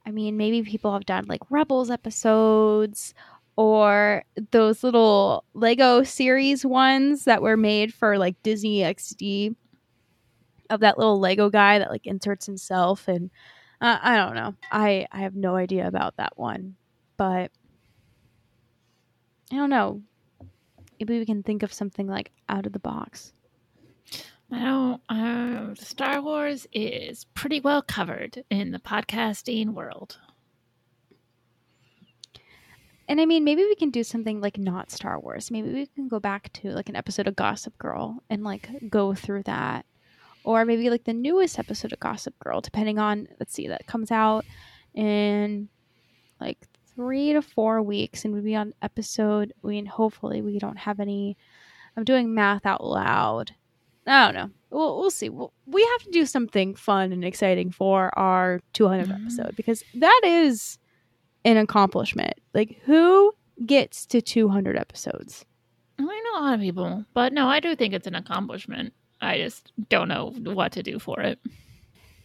[0.05, 3.13] I mean, maybe people have done like Rebels episodes
[3.55, 9.55] or those little Lego series ones that were made for like Disney XD
[10.69, 13.29] of that little Lego guy that like inserts himself and
[13.81, 14.53] uh, I don't know.
[14.71, 16.75] I I have no idea about that one,
[17.17, 17.51] but
[19.51, 20.01] I don't know.
[20.99, 23.33] Maybe we can think of something like out of the box.
[24.51, 25.01] I don't.
[25.07, 30.17] Uh, Star Wars is pretty well covered in the podcasting world.
[33.07, 35.51] And I mean, maybe we can do something like not Star Wars.
[35.51, 39.13] Maybe we can go back to like an episode of Gossip Girl and like go
[39.13, 39.85] through that.
[40.43, 44.11] Or maybe like the newest episode of Gossip Girl, depending on, let's see, that comes
[44.11, 44.45] out
[44.93, 45.69] in
[46.39, 46.57] like
[46.95, 49.53] three to four weeks and we'd be on episode.
[49.63, 51.37] I mean, hopefully we don't have any.
[51.95, 53.51] I'm doing math out loud.
[54.07, 54.49] I don't know.
[54.71, 55.29] We'll, we'll see.
[55.29, 59.21] We'll, we have to do something fun and exciting for our 200th Mhm.
[59.21, 60.77] episode because that is
[61.45, 62.33] an accomplishment.
[62.53, 63.33] Like, who
[63.65, 65.45] gets to 200 episodes?
[65.99, 68.93] I know a lot of people, but no, I do think it's an accomplishment.
[69.21, 71.37] I just don't know what to do for it.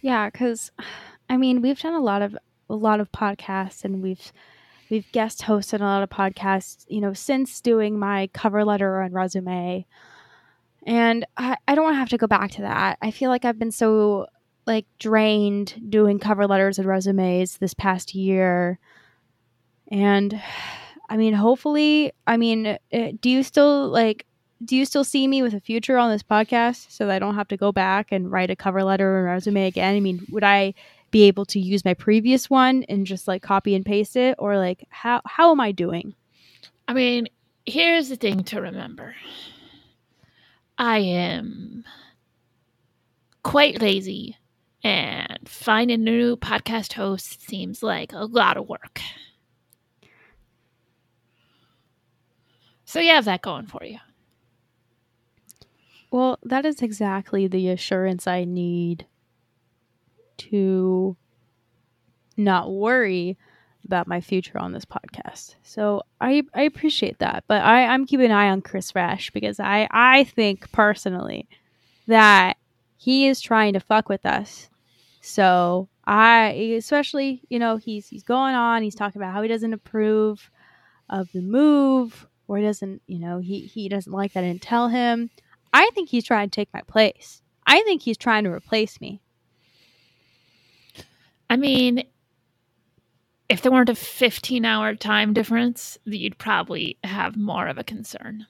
[0.01, 0.70] Yeah, because
[1.29, 2.39] I mean, we've done a lot of
[2.70, 4.33] a lot of podcasts, and we've
[4.89, 6.87] we've guest hosted a lot of podcasts.
[6.89, 9.85] You know, since doing my cover letter and resume,
[10.87, 12.97] and I, I don't want to have to go back to that.
[13.03, 14.28] I feel like I've been so
[14.66, 18.78] like drained doing cover letters and resumes this past year,
[19.89, 20.41] and
[21.09, 24.26] I mean, hopefully, I mean, uh, do you still like
[24.64, 27.34] do you still see me with a future on this podcast so that I don't
[27.34, 29.95] have to go back and write a cover letter and resume again?
[29.95, 30.72] I mean, would I
[31.11, 34.57] be able to use my previous one and just like copy and paste it or
[34.57, 36.14] like how how am I doing?
[36.89, 37.28] I mean,
[37.66, 39.14] here's the thing to remember.
[40.79, 41.85] I am
[43.43, 44.37] quite lazy
[44.83, 49.01] and finding a new podcast host seems like a lot of work.
[52.85, 53.99] So you have that going for you.
[56.11, 59.07] Well, that is exactly the assurance I need
[60.39, 61.16] to
[62.37, 63.37] not worry
[63.87, 65.55] about my future on this podcast.
[65.62, 67.45] So I I appreciate that.
[67.49, 71.49] But I, I'm keeping an eye on Chris Rash because I, I think personally
[72.07, 72.57] that
[72.97, 74.68] he is trying to fuck with us.
[75.20, 79.72] So I especially, you know, he's he's going on, he's talking about how he doesn't
[79.72, 80.51] approve
[81.09, 84.62] of the move or he doesn't, you know, he, he doesn't like that I didn't
[84.62, 85.30] tell him.
[85.72, 87.43] I think he's trying to take my place.
[87.66, 89.20] I think he's trying to replace me.
[91.51, 92.05] I mean,
[93.49, 98.47] if there weren't a 15 hour time difference, you'd probably have more of a concern.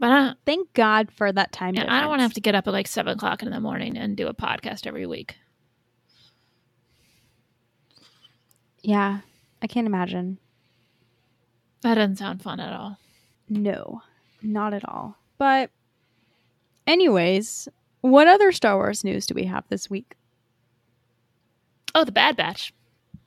[0.00, 1.96] But I, Thank God for that time yeah, difference.
[1.96, 3.96] I don't want to have to get up at like seven o'clock in the morning
[3.96, 5.36] and do a podcast every week.
[8.82, 9.20] Yeah,
[9.60, 10.38] I can't imagine.
[11.82, 12.98] That doesn't sound fun at all.
[13.48, 14.02] No,
[14.42, 15.16] not at all.
[15.36, 15.70] But,
[16.86, 17.68] anyways,
[18.00, 20.14] what other Star Wars news do we have this week?
[21.94, 22.72] Oh, the Bad Batch.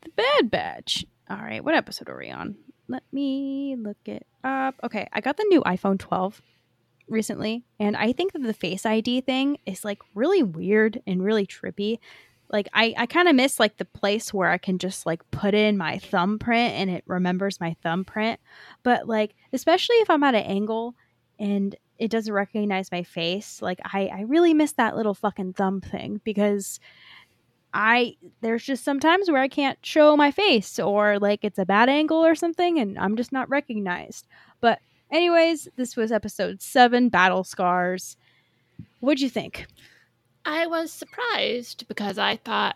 [0.02, 1.06] The Bad Batch.
[1.30, 2.56] All right, what episode are we on?
[2.88, 4.76] Let me look it up.
[4.84, 6.42] Okay, I got the new iPhone 12
[7.08, 11.46] recently, and I think that the Face ID thing is like really weird and really
[11.46, 12.00] trippy.
[12.50, 15.54] Like I, I kind of miss like the place where I can just like put
[15.54, 18.42] in my thumbprint and it remembers my thumbprint.
[18.84, 20.96] But like especially if I'm at an angle
[21.40, 25.80] and it doesn't recognize my face, like I, I really miss that little fucking thumb
[25.80, 26.80] thing because
[27.74, 31.90] I there's just sometimes where I can't show my face or like it's a bad
[31.90, 34.28] angle or something and I'm just not recognized.
[34.60, 34.80] But
[35.12, 38.18] anyways, this was episode 7 Battle Scars.
[39.00, 39.68] What'd you think?
[40.46, 42.76] I was surprised because I thought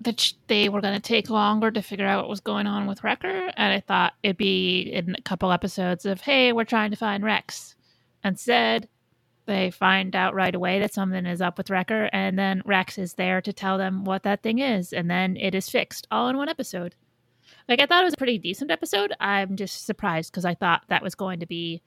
[0.00, 3.02] that they were going to take longer to figure out what was going on with
[3.02, 6.96] Wrecker, and I thought it'd be in a couple episodes of, hey, we're trying to
[6.96, 7.74] find Rex.
[8.24, 8.88] Instead,
[9.48, 13.14] they find out right away that something is up with Wrecker, and then Rex is
[13.14, 16.36] there to tell them what that thing is, and then it is fixed all in
[16.36, 16.94] one episode.
[17.68, 19.12] Like, I thought it was a pretty decent episode.
[19.18, 21.82] I'm just surprised because I thought that was going to be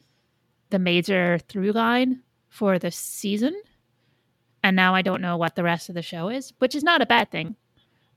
[0.70, 3.53] the major through line for the season
[4.64, 7.01] and now I don't know what the rest of the show is, which is not
[7.01, 7.55] a bad thing.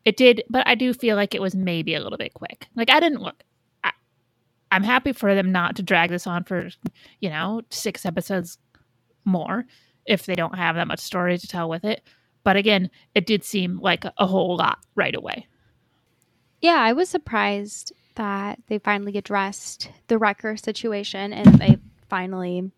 [0.04, 2.66] It did, but I do feel like it was maybe a little bit quick.
[2.76, 3.42] Like I didn't look.
[3.82, 3.92] I,
[4.70, 6.68] I'm happy for them not to drag this on for,
[7.20, 8.58] you know, six episodes
[9.24, 9.64] more
[10.06, 12.02] if they don't have that much story to tell with it.
[12.42, 15.46] But again, it did seem like a, whole lot right away.
[16.60, 22.70] Yeah, I was surprised that they finally addressed the Wrecker situation and they finally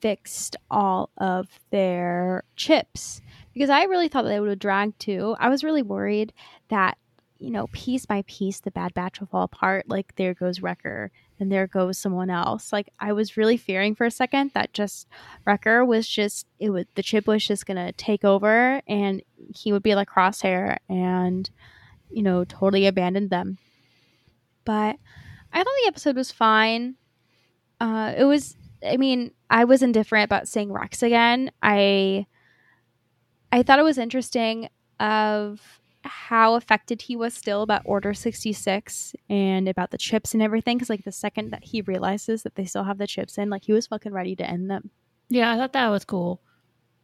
[0.00, 3.20] fixed all of their chips
[3.52, 5.36] because I really thought they would have dragged too.
[5.38, 6.32] I was really worried
[6.68, 6.96] that,
[7.38, 9.88] you know, piece by piece, the Bad Batch will fall apart.
[9.88, 11.10] Like, there goes Wrecker
[11.40, 12.72] and there goes someone else.
[12.72, 15.06] Like, I was really fearing for a second that just
[15.44, 19.22] Wrecker was just, it was the chip was just to take over and
[19.54, 21.48] he would be like Crosshair and,
[22.10, 23.58] you know, totally abandoned them.
[24.64, 24.96] But
[25.52, 26.96] I thought the episode was fine.
[27.80, 31.50] Uh, it was, I mean, I was indifferent about seeing Rex again.
[31.62, 32.26] I
[33.52, 34.68] I thought it was interesting
[35.00, 40.76] of how affected he was still about Order 66 and about the chips and everything.
[40.76, 43.64] Because, like, the second that he realizes that they still have the chips in, like,
[43.64, 44.90] he was fucking ready to end them.
[45.30, 46.40] Yeah, I thought that was cool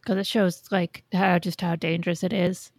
[0.00, 2.70] because it shows like how just how dangerous it is.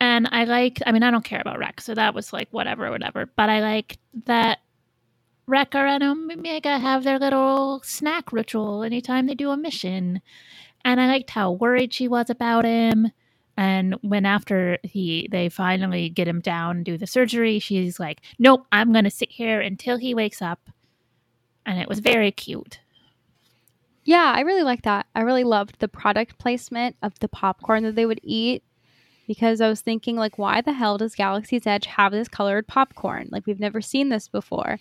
[0.00, 2.90] And I like, I mean, I don't care about Rex, so that was like whatever,
[2.90, 3.26] whatever.
[3.26, 4.58] But I like that
[5.46, 10.20] Wrecker and Omega have their little snack ritual anytime they do a mission.
[10.84, 13.10] And I liked how worried she was about him.
[13.58, 18.20] And when after he they finally get him down and do the surgery, she's like,
[18.38, 20.70] Nope, I'm gonna sit here until he wakes up.
[21.66, 22.78] And it was very cute.
[24.04, 25.06] Yeah, I really like that.
[25.14, 28.62] I really loved the product placement of the popcorn that they would eat
[29.26, 33.28] because I was thinking like why the hell does Galaxy's Edge have this colored popcorn?
[33.32, 34.78] Like we've never seen this before.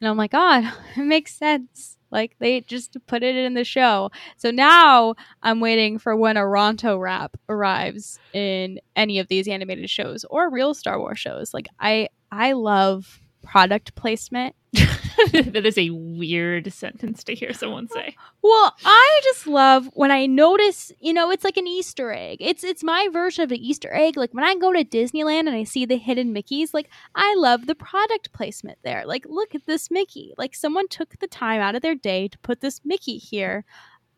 [0.00, 3.64] And I'm like, ah, "God, it makes sense." Like they just put it in the
[3.64, 4.10] show.
[4.36, 9.88] So now I'm waiting for when a Ronto wrap arrives in any of these animated
[9.90, 11.54] shows or real Star Wars shows.
[11.54, 14.54] Like I I love product placement.
[14.72, 18.16] that is a weird sentence to hear someone say.
[18.42, 22.38] Well, I just love when I notice, you know, it's like an Easter egg.
[22.40, 24.16] It's it's my version of an Easter egg.
[24.16, 27.66] Like when I go to Disneyland and I see the hidden Mickeys, like I love
[27.66, 29.04] the product placement there.
[29.04, 30.32] Like look at this Mickey.
[30.38, 33.64] Like someone took the time out of their day to put this Mickey here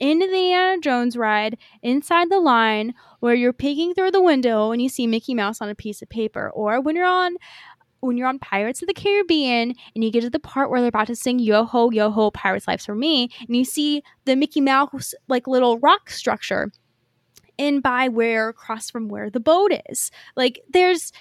[0.03, 4.83] in the Indiana Jones ride inside the line where you're peeking through the window and
[4.83, 7.37] you see Mickey Mouse on a piece of paper or when you're on
[8.03, 10.89] when you're on Pirates of the Caribbean and you get to the part where they're
[10.89, 14.37] about to sing Yo Ho, Yo Ho, Pirates Lives for Me, and you see the
[14.37, 16.71] Mickey Mouse like little rock structure
[17.59, 20.11] in by where across from where the boat is.
[20.37, 21.13] Like there's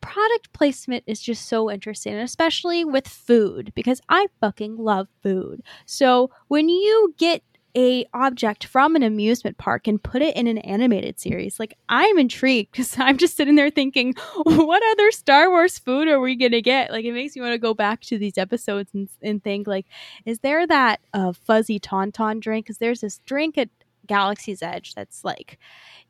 [0.00, 5.62] product placement is just so interesting, especially with food, because I fucking love food.
[5.86, 7.42] So when you get
[7.76, 11.58] a object from an amusement park and put it in an animated series.
[11.58, 14.14] Like I'm intrigued because I'm just sitting there thinking,
[14.44, 16.90] what other Star Wars food are we gonna get?
[16.90, 19.86] Like it makes me want to go back to these episodes and, and think like,
[20.26, 22.66] is there that uh, fuzzy tauntaun drink?
[22.66, 23.70] Because there's this drink at
[24.06, 25.58] Galaxy's Edge that's like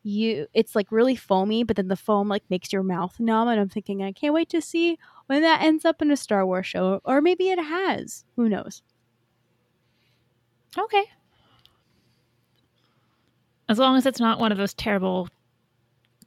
[0.03, 3.47] you it's like really foamy, but then the foam like makes your mouth numb.
[3.47, 4.97] And I'm thinking, I can't wait to see
[5.27, 8.25] when that ends up in a Star Wars show, or maybe it has.
[8.35, 8.81] Who knows?
[10.77, 11.05] Okay.
[13.69, 15.27] As long as it's not one of those terrible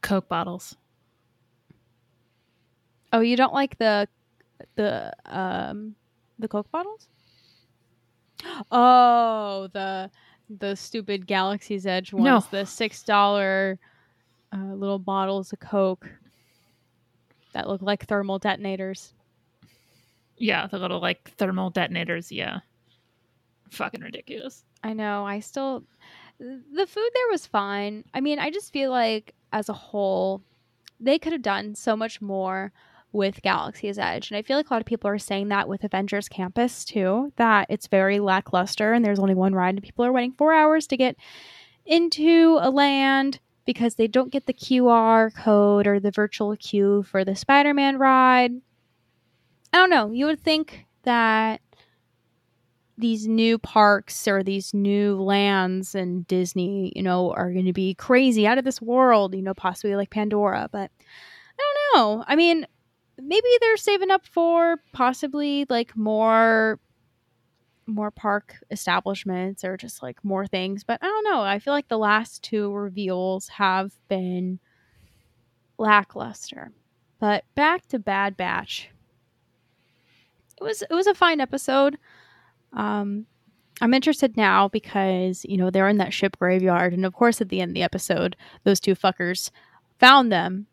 [0.02, 0.76] Coke bottles.
[3.12, 4.08] Oh, you don't like the
[4.74, 5.94] the um
[6.38, 7.08] the Coke bottles?
[8.70, 10.10] Oh, the
[10.48, 12.44] the stupid Galaxy's Edge ones, No.
[12.50, 13.78] the six dollar
[14.52, 16.08] uh, little bottles of Coke
[17.52, 19.12] that look like thermal detonators.
[20.36, 22.30] Yeah, the little like thermal detonators.
[22.30, 22.60] Yeah.
[23.70, 24.64] Fucking ridiculous.
[24.84, 25.26] I know.
[25.26, 25.82] I still
[26.38, 28.04] the food there was fine.
[28.14, 30.42] I mean, I just feel like as a whole,
[31.00, 32.72] they could have done so much more
[33.12, 34.30] with Galaxy's Edge.
[34.30, 37.32] And I feel like a lot of people are saying that with Avengers Campus too,
[37.36, 40.86] that it's very lackluster and there's only one ride and people are waiting four hours
[40.88, 41.16] to get
[41.86, 47.24] into a land because they don't get the QR code or the virtual queue for
[47.24, 48.52] the Spider Man ride.
[49.72, 50.12] I don't know.
[50.12, 51.60] You would think that
[52.98, 57.94] these new parks or these new lands and Disney, you know, are going to be
[57.94, 60.68] crazy out of this world, you know, possibly like Pandora.
[60.72, 60.90] But
[61.58, 62.24] I don't know.
[62.26, 62.66] I mean,
[63.18, 66.78] maybe they're saving up for possibly like more
[67.86, 71.86] more park establishments or just like more things but i don't know i feel like
[71.86, 74.58] the last two reveals have been
[75.78, 76.72] lackluster
[77.20, 78.90] but back to bad batch
[80.60, 81.96] it was it was a fine episode
[82.72, 83.26] um
[83.80, 87.48] i'm interested now because you know they're in that ship graveyard and of course at
[87.48, 89.50] the end of the episode those two fuckers
[89.98, 90.66] found them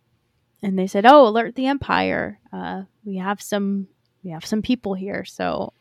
[0.61, 3.87] and they said oh alert the empire uh we have some
[4.23, 5.73] we have some people here so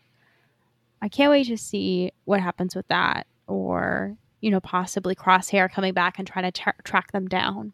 [1.01, 5.95] i can't wait to see what happens with that or you know possibly crosshair coming
[5.95, 7.73] back and trying to tra- track them down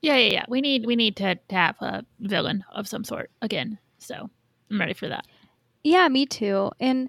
[0.00, 0.44] Yeah, yeah, yeah.
[0.48, 3.78] We need we need to, to have a villain of some sort again.
[3.98, 4.28] So
[4.70, 5.26] I'm ready for that.
[5.84, 6.70] Yeah, me too.
[6.80, 7.08] And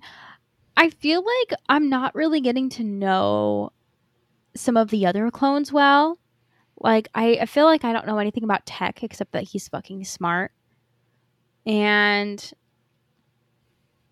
[0.78, 3.71] I feel like I'm not really getting to know
[4.55, 6.19] some of the other clones well.
[6.80, 10.05] Like I, I feel like I don't know anything about Tech except that he's fucking
[10.05, 10.51] smart.
[11.65, 12.51] And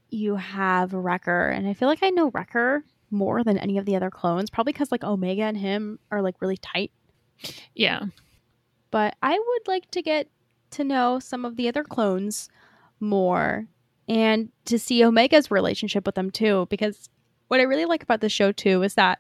[0.09, 3.95] you have Wrecker, and I feel like I know Wrecker more than any of the
[3.95, 6.91] other clones, probably because like Omega and him are like really tight.
[7.75, 8.01] Yeah.
[8.89, 10.29] But I would like to get
[10.71, 12.49] to know some of the other clones
[12.99, 13.67] more
[14.07, 16.67] and to see Omega's relationship with them too.
[16.69, 17.09] Because
[17.47, 19.19] what I really like about the show too is that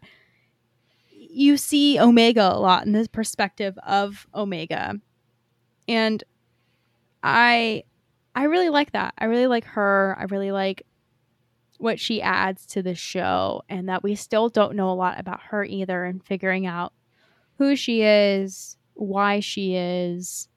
[1.09, 4.95] you see Omega a lot in the perspective of Omega.
[5.87, 6.23] And
[7.23, 7.83] I
[8.35, 9.13] I really like that.
[9.17, 10.15] I really like her.
[10.19, 10.85] I really like
[11.77, 15.41] what she adds to the show and that we still don't know a lot about
[15.43, 16.93] her either and figuring out
[17.57, 20.47] who she is, why she is,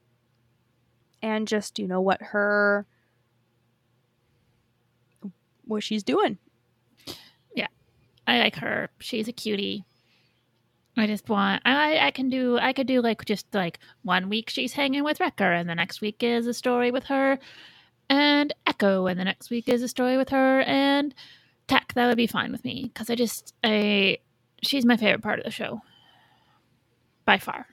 [1.22, 2.87] and just, you know, what her
[5.69, 6.39] what she's doing.
[7.55, 7.69] Yeah,
[8.27, 8.91] I like her.
[8.99, 9.85] She's a cutie.
[10.97, 14.51] I just want I I can do I could do like just like one week
[14.51, 17.39] she's hanging with Wrecker and the next week is a story with her
[18.11, 21.14] and Echo and the next week is a story with her and
[21.69, 21.93] Tech.
[21.95, 24.19] That would be fine with me because I just I
[24.62, 25.83] she's my favorite part of the show
[27.25, 27.66] by far.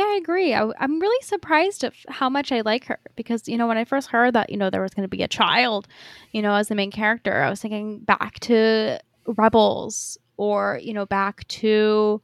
[0.00, 0.54] Yeah, I agree.
[0.54, 3.84] I, am really surprised at how much I like her because, you know, when I
[3.84, 5.86] first heard that, you know, there was going to be a child,
[6.32, 11.04] you know, as the main character, I was thinking back to Rebels or, you know,
[11.04, 12.22] back to,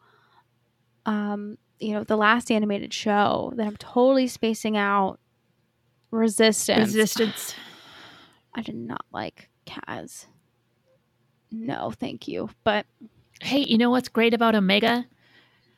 [1.04, 5.20] um, you know, the last animated show that I'm totally spacing out
[6.10, 6.94] Resistance.
[6.94, 7.54] Resistance.
[8.54, 10.24] I did not like Kaz.
[11.50, 12.48] No, thank you.
[12.64, 12.86] But
[13.42, 15.04] Hey, you know what's great about Omega?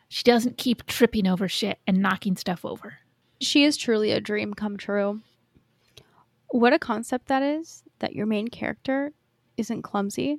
[0.08, 2.98] She doesn't keep tripping over shit and knocking stuff over.
[3.40, 5.20] she is truly a dream come true.
[6.48, 9.12] What a concept that is that your main character
[9.56, 10.38] isn't clumsy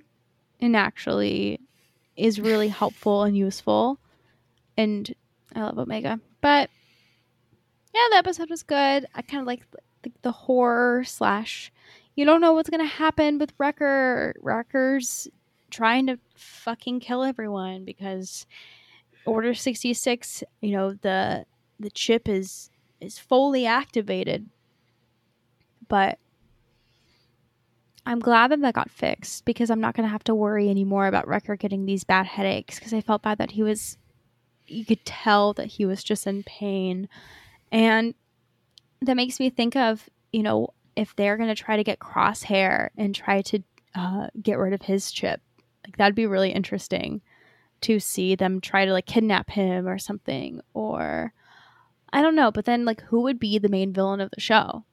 [0.59, 1.59] and actually
[2.17, 3.99] is really helpful and useful.
[4.75, 5.13] And
[5.55, 6.19] I love Omega.
[6.41, 6.69] But
[7.93, 9.05] yeah, the episode was good.
[9.15, 9.63] I kind of like
[10.01, 11.71] the, the horror slash
[12.15, 14.35] you don't know what's going to happen with Wrecker.
[14.41, 15.27] Wrecker's
[15.69, 18.45] trying to fucking kill everyone because
[19.25, 21.45] Order 66, you know, the
[21.79, 22.69] the chip is
[23.01, 24.49] is fully activated.
[25.87, 26.19] But
[28.05, 31.07] I'm glad that that got fixed because I'm not going to have to worry anymore
[31.07, 33.97] about Wrecker getting these bad headaches because I felt bad that he was,
[34.67, 37.07] you could tell that he was just in pain.
[37.71, 38.13] And
[39.01, 42.89] that makes me think of, you know, if they're going to try to get Crosshair
[42.97, 43.63] and try to
[43.95, 45.41] uh, get rid of his chip,
[45.85, 47.21] like that'd be really interesting
[47.81, 51.33] to see them try to like kidnap him or something or
[52.11, 54.85] I don't know, but then like who would be the main villain of the show?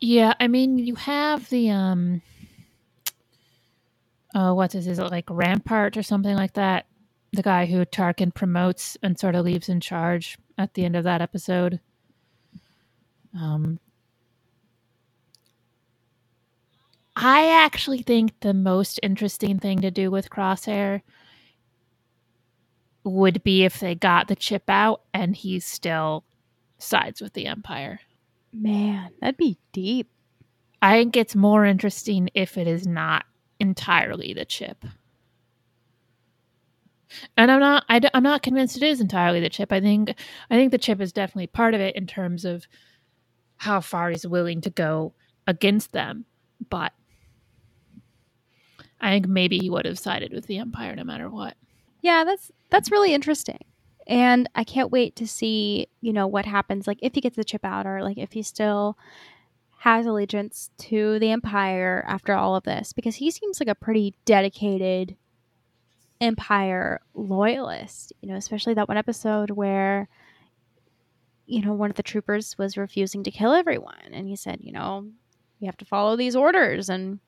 [0.00, 2.22] Yeah, I mean, you have the um,
[4.34, 4.86] oh, what's this?
[4.86, 6.86] Is it like Rampart or something like that?
[7.32, 11.04] The guy who Tarkin promotes and sort of leaves in charge at the end of
[11.04, 11.80] that episode.
[13.38, 13.78] Um,
[17.14, 21.02] I actually think the most interesting thing to do with Crosshair
[23.04, 26.24] would be if they got the chip out and he still
[26.78, 28.00] sides with the Empire.
[28.52, 30.10] Man, that'd be deep.
[30.82, 33.24] I think it's more interesting if it is not
[33.58, 34.84] entirely the chip.
[37.36, 37.84] And I'm not.
[37.88, 39.72] I, am not convinced it is entirely the chip.
[39.72, 40.14] I think.
[40.48, 42.66] I think the chip is definitely part of it in terms of
[43.56, 45.12] how far he's willing to go
[45.46, 46.24] against them.
[46.68, 46.92] But
[49.00, 51.56] I think maybe he would have sided with the Empire no matter what.
[52.00, 53.58] Yeah, that's that's really interesting.
[54.06, 57.44] And I can't wait to see, you know, what happens like if he gets the
[57.44, 58.96] chip out or like if he still
[59.78, 64.14] has allegiance to the empire after all of this because he seems like a pretty
[64.24, 65.16] dedicated
[66.20, 70.08] empire loyalist, you know, especially that one episode where
[71.46, 74.72] you know, one of the troopers was refusing to kill everyone and he said, you
[74.72, 75.06] know,
[75.58, 77.18] you have to follow these orders and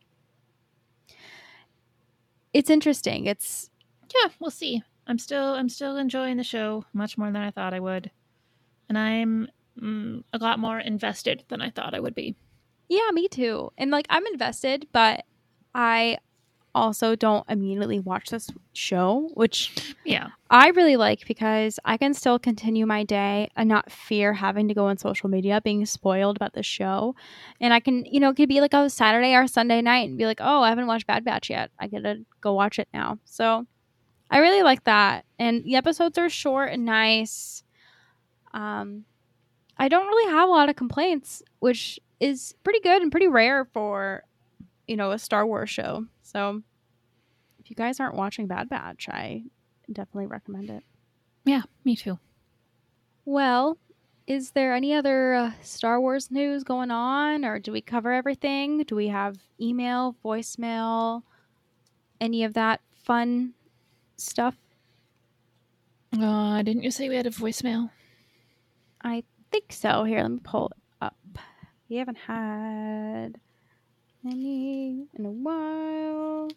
[2.53, 3.27] it's interesting.
[3.27, 3.70] It's
[4.15, 4.83] yeah, we'll see.
[5.07, 8.11] I'm still I'm still enjoying the show much more than I thought I would,
[8.89, 9.49] and I'm
[9.81, 12.37] mm, a lot more invested than I thought I would be.
[12.89, 13.73] Yeah, me too.
[13.79, 15.25] And like I'm invested, but
[15.75, 16.19] I
[16.75, 22.39] also don't immediately watch this show, which yeah, I really like because I can still
[22.39, 26.55] continue my day and not fear having to go on social media being spoiled about
[26.55, 27.15] the show.
[27.61, 30.19] And I can, you know, it could be like a Saturday or Sunday night and
[30.19, 31.71] be like, oh, I haven't watched Bad Batch yet.
[31.79, 33.19] I gotta go watch it now.
[33.25, 33.67] So
[34.33, 35.26] I really like that.
[35.39, 37.62] And the episodes are short and nice.
[38.55, 39.05] Um,
[39.76, 43.66] I don't really have a lot of complaints, which is pretty good and pretty rare
[43.66, 44.24] for,
[44.87, 46.07] you know, a Star Wars show.
[46.22, 46.62] So
[47.61, 49.43] if you guys aren't watching Bad Batch, I
[49.93, 50.83] definitely recommend it.
[51.45, 52.18] Yeah, me too.
[53.26, 53.76] Well,
[54.26, 58.83] is there any other uh, Star Wars news going on, or do we cover everything?
[58.85, 61.22] Do we have email, voicemail,
[62.20, 63.53] any of that fun
[64.17, 64.57] stuff?
[66.21, 67.91] Uh, didn't you say we had a voicemail?
[69.03, 70.05] I think so.
[70.05, 71.17] Here, let me pull it up.
[71.89, 73.39] We haven't had
[74.25, 76.49] any in a while.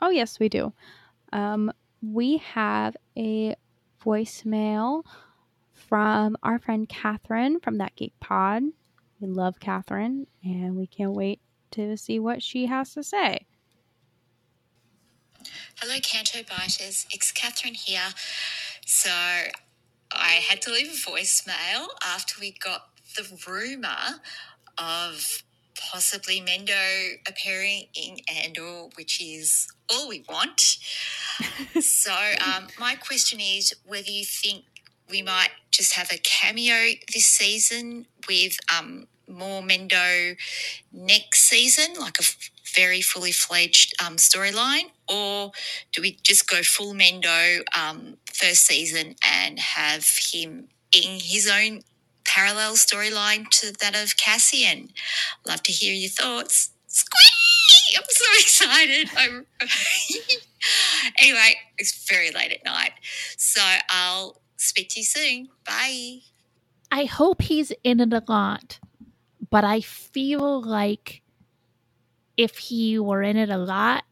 [0.00, 0.72] Oh, yes, we do.
[1.32, 1.72] Um,
[2.02, 3.54] we have a
[4.04, 5.04] voicemail
[5.72, 8.62] from our friend Catherine from That Geek Pod.
[9.20, 11.40] We love Catherine, and we can't wait
[11.72, 13.46] to see what she has to say.
[15.80, 17.06] Hello, Canto Biters.
[17.10, 18.14] It's Catherine here.
[18.86, 24.20] So I had to leave a voicemail after we got the rumour
[24.78, 25.42] of
[25.90, 30.60] possibly Mendo appearing in Andor, which is all we want.
[31.80, 34.64] so um, my question is whether you think
[35.10, 40.36] we might just have a cameo this season with um, more Mendo
[40.92, 45.52] next season, like a f- very fully fledged um, storyline, or
[45.92, 51.82] do we just go full Mendo um, first season and have him in his own
[52.24, 54.90] parallel storyline to that of Cassian?
[55.46, 56.70] Love to hear your thoughts.
[56.86, 57.96] Squee!
[57.96, 59.08] I'm so excited.
[59.16, 59.46] I'm
[61.20, 62.92] anyway, it's very late at night,
[63.36, 63.60] so
[63.90, 65.48] I'll speak to you soon.
[65.64, 66.20] Bye.
[66.90, 68.78] I hope he's in it a lot,
[69.50, 71.22] but I feel like
[72.36, 74.04] if he were in it a lot,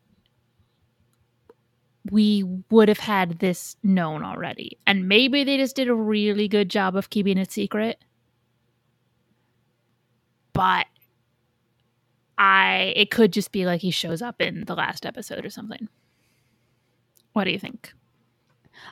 [2.10, 4.78] we would have had this known already.
[4.86, 7.98] And maybe they just did a really good job of keeping it secret.
[10.52, 10.86] But
[12.38, 15.88] I it could just be like he shows up in the last episode or something.
[17.32, 17.92] What do you think?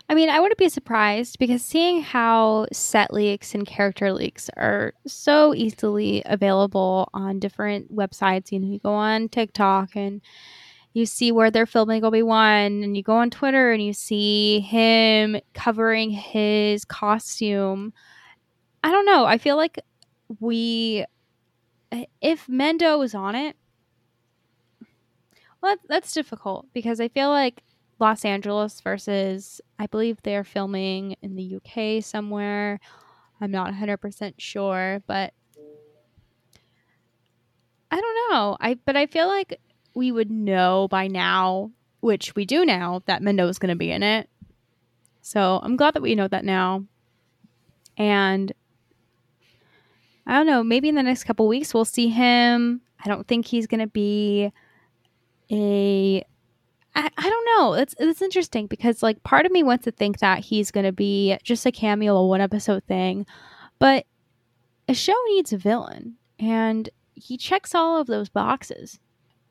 [0.08, 4.94] I mean, I wouldn't be surprised because seeing how set leaks and character leaks are
[5.06, 10.20] so easily available on different websites, you know, you go on TikTok and
[10.92, 14.60] you see where they're filming Obi Wan, and you go on Twitter and you see
[14.60, 17.94] him covering his costume.
[18.84, 19.24] I don't know.
[19.24, 19.78] I feel like
[20.40, 21.06] we,
[22.20, 23.56] if Mendo was on it,
[25.62, 27.62] well, that's difficult because I feel like
[28.02, 32.80] Los Angeles versus I believe they're filming in the UK somewhere.
[33.40, 35.32] I'm not 100% sure, but
[37.92, 38.56] I don't know.
[38.60, 39.60] I but I feel like
[39.94, 43.92] we would know by now, which we do now, that Mendo is going to be
[43.92, 44.28] in it.
[45.20, 46.84] So, I'm glad that we know that now.
[47.96, 48.52] And
[50.26, 52.80] I don't know, maybe in the next couple weeks we'll see him.
[53.04, 54.50] I don't think he's going to be
[55.52, 56.24] a
[56.94, 57.74] I, I don't know.
[57.74, 60.92] It's it's interesting because like part of me wants to think that he's going to
[60.92, 63.26] be just a cameo, a one episode thing,
[63.78, 64.06] but
[64.88, 68.98] a show needs a villain, and he checks all of those boxes.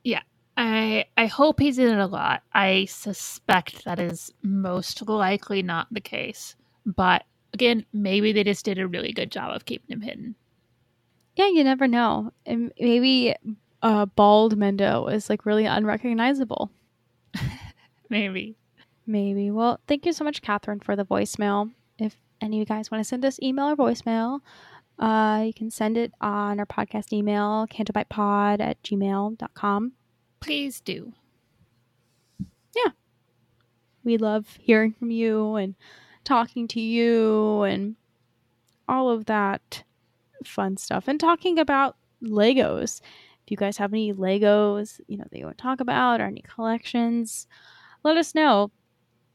[0.03, 0.21] Yeah,
[0.57, 2.43] I I hope he's in it a lot.
[2.53, 7.23] I suspect that is most likely not the case, but
[7.53, 10.35] again, maybe they just did a really good job of keeping him hidden.
[11.35, 12.31] Yeah, you never know.
[12.45, 13.35] And maybe
[13.81, 16.71] uh, bald Mendo is like really unrecognizable.
[18.11, 18.57] Maybe.
[19.07, 19.51] Maybe.
[19.51, 21.71] Well, thank you so much, Catherine, for the voicemail.
[21.97, 24.41] If any of you guys want to send us email or voicemail,
[24.99, 29.93] uh, you can send it on our podcast email, cantobightpod at gmail.com.
[30.41, 31.13] Please do.
[32.75, 32.91] Yeah.
[34.03, 35.75] We love hearing from you and
[36.25, 37.95] talking to you and
[38.89, 39.83] all of that
[40.45, 42.99] fun stuff and talking about Legos.
[43.45, 46.25] If you guys have any Legos, you know, that you want to talk about or
[46.25, 47.47] any collections,
[48.03, 48.71] let us know.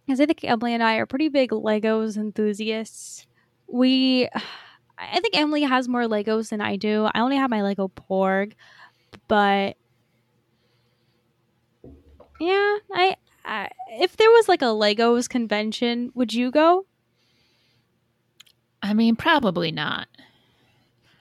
[0.06, 3.26] Because I think Emily and I are pretty big Legos enthusiasts.
[3.66, 4.28] We,
[4.98, 7.08] I think Emily has more Legos than I do.
[7.12, 8.52] I only have my Lego Porg,
[9.26, 9.76] but
[12.38, 13.68] yeah, I, I
[14.00, 16.86] if there was like a Legos convention, would you go?
[18.82, 20.06] I mean, probably not.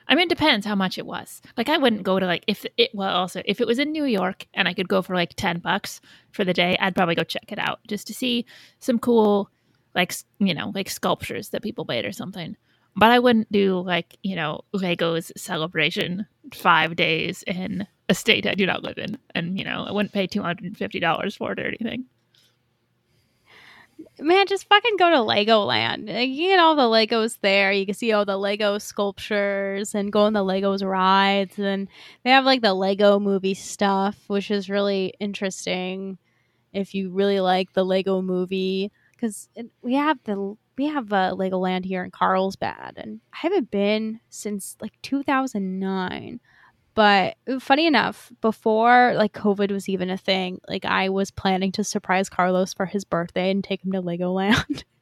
[0.07, 1.41] I mean, it depends how much it was.
[1.57, 4.05] Like, I wouldn't go to like if it well also if it was in New
[4.05, 6.01] York and I could go for like ten bucks
[6.31, 8.45] for the day, I'd probably go check it out just to see
[8.79, 9.49] some cool,
[9.93, 12.55] like you know, like sculptures that people made or something.
[12.95, 18.53] But I wouldn't do like you know Legos celebration five days in a state I
[18.53, 21.35] do not live in, and you know I wouldn't pay two hundred and fifty dollars
[21.35, 22.05] for it or anything
[24.19, 26.07] man, just fucking go to Legoland.
[26.07, 27.71] You get all the Legos there.
[27.71, 31.59] You can see all the Lego sculptures and go on the Legos rides.
[31.59, 31.87] And
[32.23, 36.17] they have like the Lego movie stuff, which is really interesting
[36.73, 38.91] if you really like the Lego movie.
[39.11, 39.49] Because
[39.81, 44.75] we have the we have uh, Legoland here in Carlsbad, and I haven't been since
[44.81, 46.39] like 2009.
[46.95, 51.83] But funny enough, before like COVID was even a thing, like I was planning to
[51.83, 54.83] surprise Carlos for his birthday and take him to Legoland.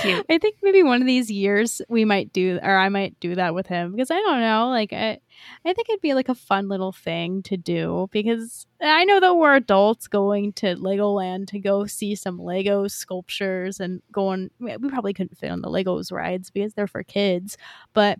[0.00, 0.26] Cute.
[0.28, 3.54] I think maybe one of these years we might do, or I might do that
[3.54, 4.68] with him because I don't know.
[4.68, 5.18] Like, I,
[5.64, 9.36] I think it'd be like a fun little thing to do because I know that
[9.36, 14.50] we're adults going to Legoland to go see some Lego sculptures and going.
[14.58, 17.56] We probably couldn't fit on the Legos rides because they're for kids,
[17.92, 18.18] but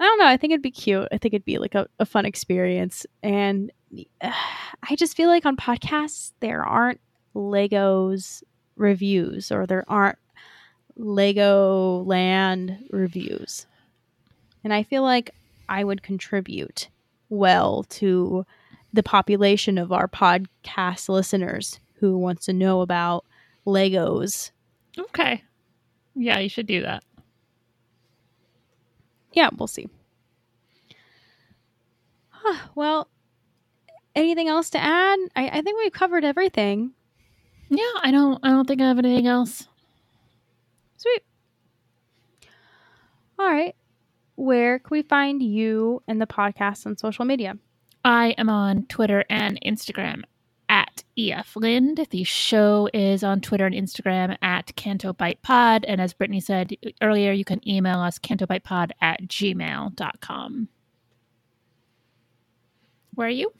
[0.00, 0.26] I don't know.
[0.26, 1.08] I think it'd be cute.
[1.10, 3.04] I think it'd be like a, a fun experience.
[3.22, 3.72] And
[4.20, 4.32] uh,
[4.88, 7.00] I just feel like on podcasts, there aren't
[7.34, 8.42] Legos
[8.76, 10.18] reviews or there aren't
[10.96, 13.66] Lego land reviews.
[14.62, 15.34] And I feel like
[15.68, 16.88] I would contribute
[17.28, 18.46] well to
[18.92, 23.24] the population of our podcast listeners who wants to know about
[23.66, 24.52] Legos.
[24.96, 25.42] Okay.
[26.14, 27.02] Yeah, you should do that
[29.38, 29.88] yeah, we'll see.
[32.74, 33.08] well,
[34.16, 35.16] anything else to add?
[35.36, 36.90] I, I think we've covered everything.
[37.68, 38.40] Yeah, I don't.
[38.42, 39.68] I don't think I have anything else.
[40.96, 41.22] Sweet.
[43.38, 43.76] All right.
[44.34, 47.56] Where can we find you and the podcast on social media?
[48.04, 50.24] I am on Twitter and Instagram
[50.98, 52.06] at EF Lind.
[52.10, 55.84] The show is on Twitter and Instagram at CantoBightPod.
[55.86, 60.68] And as Brittany said earlier, you can email us cantobightpod at gmail.com.
[63.14, 63.52] Where are you?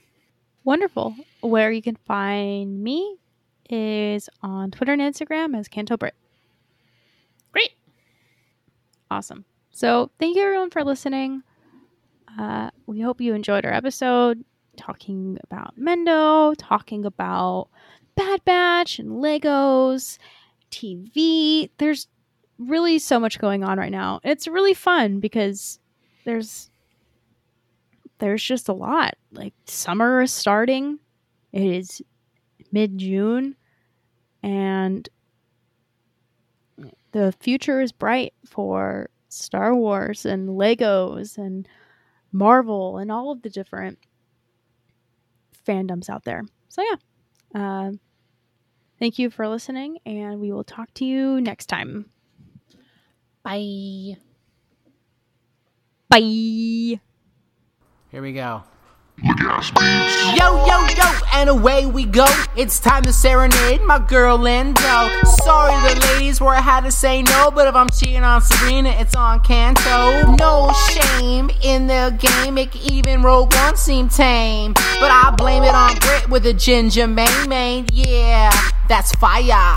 [0.65, 1.15] Wonderful.
[1.41, 3.17] Where you can find me
[3.69, 6.15] is on Twitter and Instagram as Canto Britt.
[7.53, 7.73] Great.
[9.11, 9.45] Awesome.
[9.71, 11.43] So thank you everyone for listening.
[12.39, 14.45] Uh, we hope you enjoyed our episode
[14.79, 17.69] talking about Mendo, talking about
[18.15, 20.19] Bad Batch and Legos,
[20.71, 21.71] TV.
[21.79, 22.09] There's
[22.59, 24.21] really so much going on right now.
[24.25, 25.79] It's really fun because
[26.25, 26.71] there's
[28.19, 29.15] there's just a lot.
[29.33, 30.99] Like summer is starting.
[31.53, 32.03] It is
[32.73, 33.57] mid June
[34.43, 35.09] and
[37.13, 41.67] the future is bright for Star Wars and Legos and
[42.33, 43.99] Marvel and all of the different
[45.69, 46.43] fandoms out there.
[46.69, 46.97] So, yeah.
[47.55, 47.93] Uh,
[48.99, 52.11] thank you for listening, and we will talk to you next time.
[53.43, 54.17] Bye.
[56.09, 57.01] Bye.
[58.11, 58.63] Here we go.
[59.21, 59.35] Yo,
[60.67, 62.25] yo, yo, and away we go.
[62.57, 65.27] It's time to serenade my girl Lindo.
[65.43, 68.91] Sorry the ladies where I had to say no, but if I'm cheating on Sabrina,
[68.91, 70.37] it's on Canto.
[70.37, 74.75] No shame in the game, it even Rogue One seem tame.
[74.75, 78.53] But I blame it on Brit with a ginger mane main, yeah,
[78.89, 79.75] that's fire.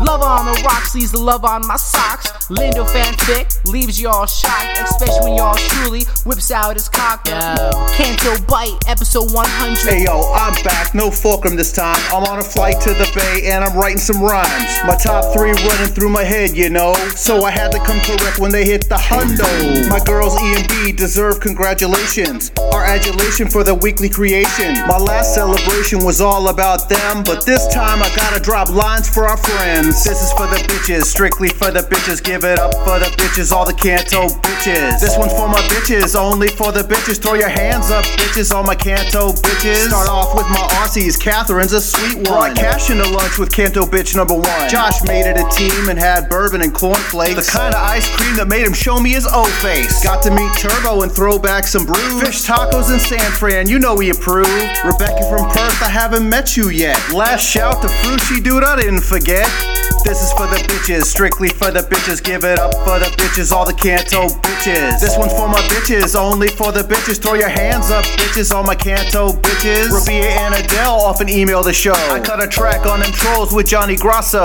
[0.00, 2.30] Love on the rocks leaves the love on my socks.
[2.48, 7.24] Lindo fanfic leaves y'all shocked, especially when y'all truly whips out his cock.
[7.24, 9.78] Canto Bight, episode 100.
[9.78, 11.96] Hey yo, I'm back, no fulcrum this time.
[12.12, 14.78] I'm on a flight to the bay and I'm writing some rhymes.
[14.86, 16.94] My top three running through my head, you know.
[17.16, 19.88] So I had to come correct when they hit the hundo.
[19.88, 22.52] My girls E and B deserve congratulations.
[22.72, 24.74] Our adulation for the weekly creation.
[24.86, 29.26] My last celebration was all about them, but this time I gotta drop lines for
[29.26, 30.04] our friends.
[30.04, 32.22] This is for the bitches, strictly for the bitches.
[32.22, 35.00] Give it up for the bitches, all the Canto bitches.
[35.00, 37.20] This one's for my bitches, only for the bitches.
[37.20, 39.88] Throw your hands up, bitches, all my Canto bitches.
[39.88, 42.54] Start off with my Aussies, Catherine's a sweet one.
[42.54, 44.68] Brought cash into lunch with Canto bitch number one.
[44.70, 47.34] Josh made it a team and had bourbon and cornflakes.
[47.34, 50.04] The kind of ice cream that made him show me his O face.
[50.04, 52.22] Got to meet Turbo and throw back some brews.
[52.22, 54.46] Fish tacos in San Fran, you know we approve.
[54.84, 56.96] Rebecca from Perth, I haven't met you yet.
[57.12, 59.85] Last shout to Frushi, dude, I didn't forget.
[60.04, 62.22] This is for the bitches, strictly for the bitches.
[62.22, 65.00] Give it up for the bitches, all the Canto bitches.
[65.00, 67.20] This one's for my bitches, only for the bitches.
[67.20, 69.90] Throw your hands up, bitches, all my Canto bitches.
[69.90, 71.92] Rabia and Adele often email the show.
[71.92, 74.44] I cut a track on them trolls with Johnny Grosso.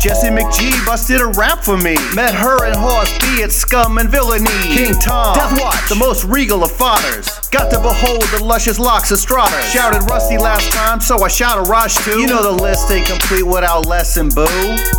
[0.00, 1.96] Jesse McGee busted a rap for me.
[2.14, 4.48] Met her and Horse B at Scum and Villainy.
[4.74, 7.28] King Tom, Death Watch, the most regal of fathers.
[7.50, 9.60] Got to behold the luscious locks of Strata.
[9.68, 12.20] Shouted Rusty last time, so I shout a Raj too.
[12.20, 14.46] You know the list ain't complete without lesson, boo.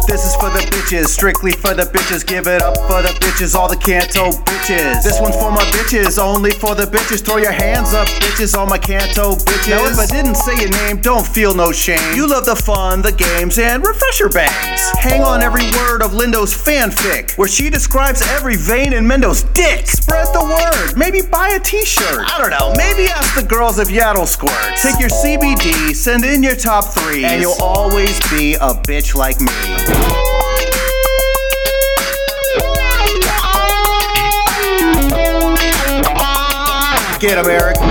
[0.08, 2.26] This is for the bitches, strictly for the bitches.
[2.26, 5.04] Give it up for the bitches, all the Canto bitches.
[5.04, 7.24] This one's for my bitches, only for the bitches.
[7.24, 9.70] Throw your hands up, bitches, all my Canto bitches.
[9.70, 12.00] Now, if I didn't say your name, don't feel no shame.
[12.16, 14.82] You love the fun, the games, and refresher bangs.
[15.00, 19.88] Hang on every word of Lindo's fanfic, where she describes every vein in Mendo's dick.
[19.88, 22.26] Spread the word, maybe buy a t shirt.
[22.28, 24.82] I don't know, maybe ask the girls if Yaddle squirts.
[24.82, 29.40] Take your CBD, send in your top three, and you'll always be a bitch like
[29.40, 29.50] me.
[37.20, 37.89] Get him, Eric.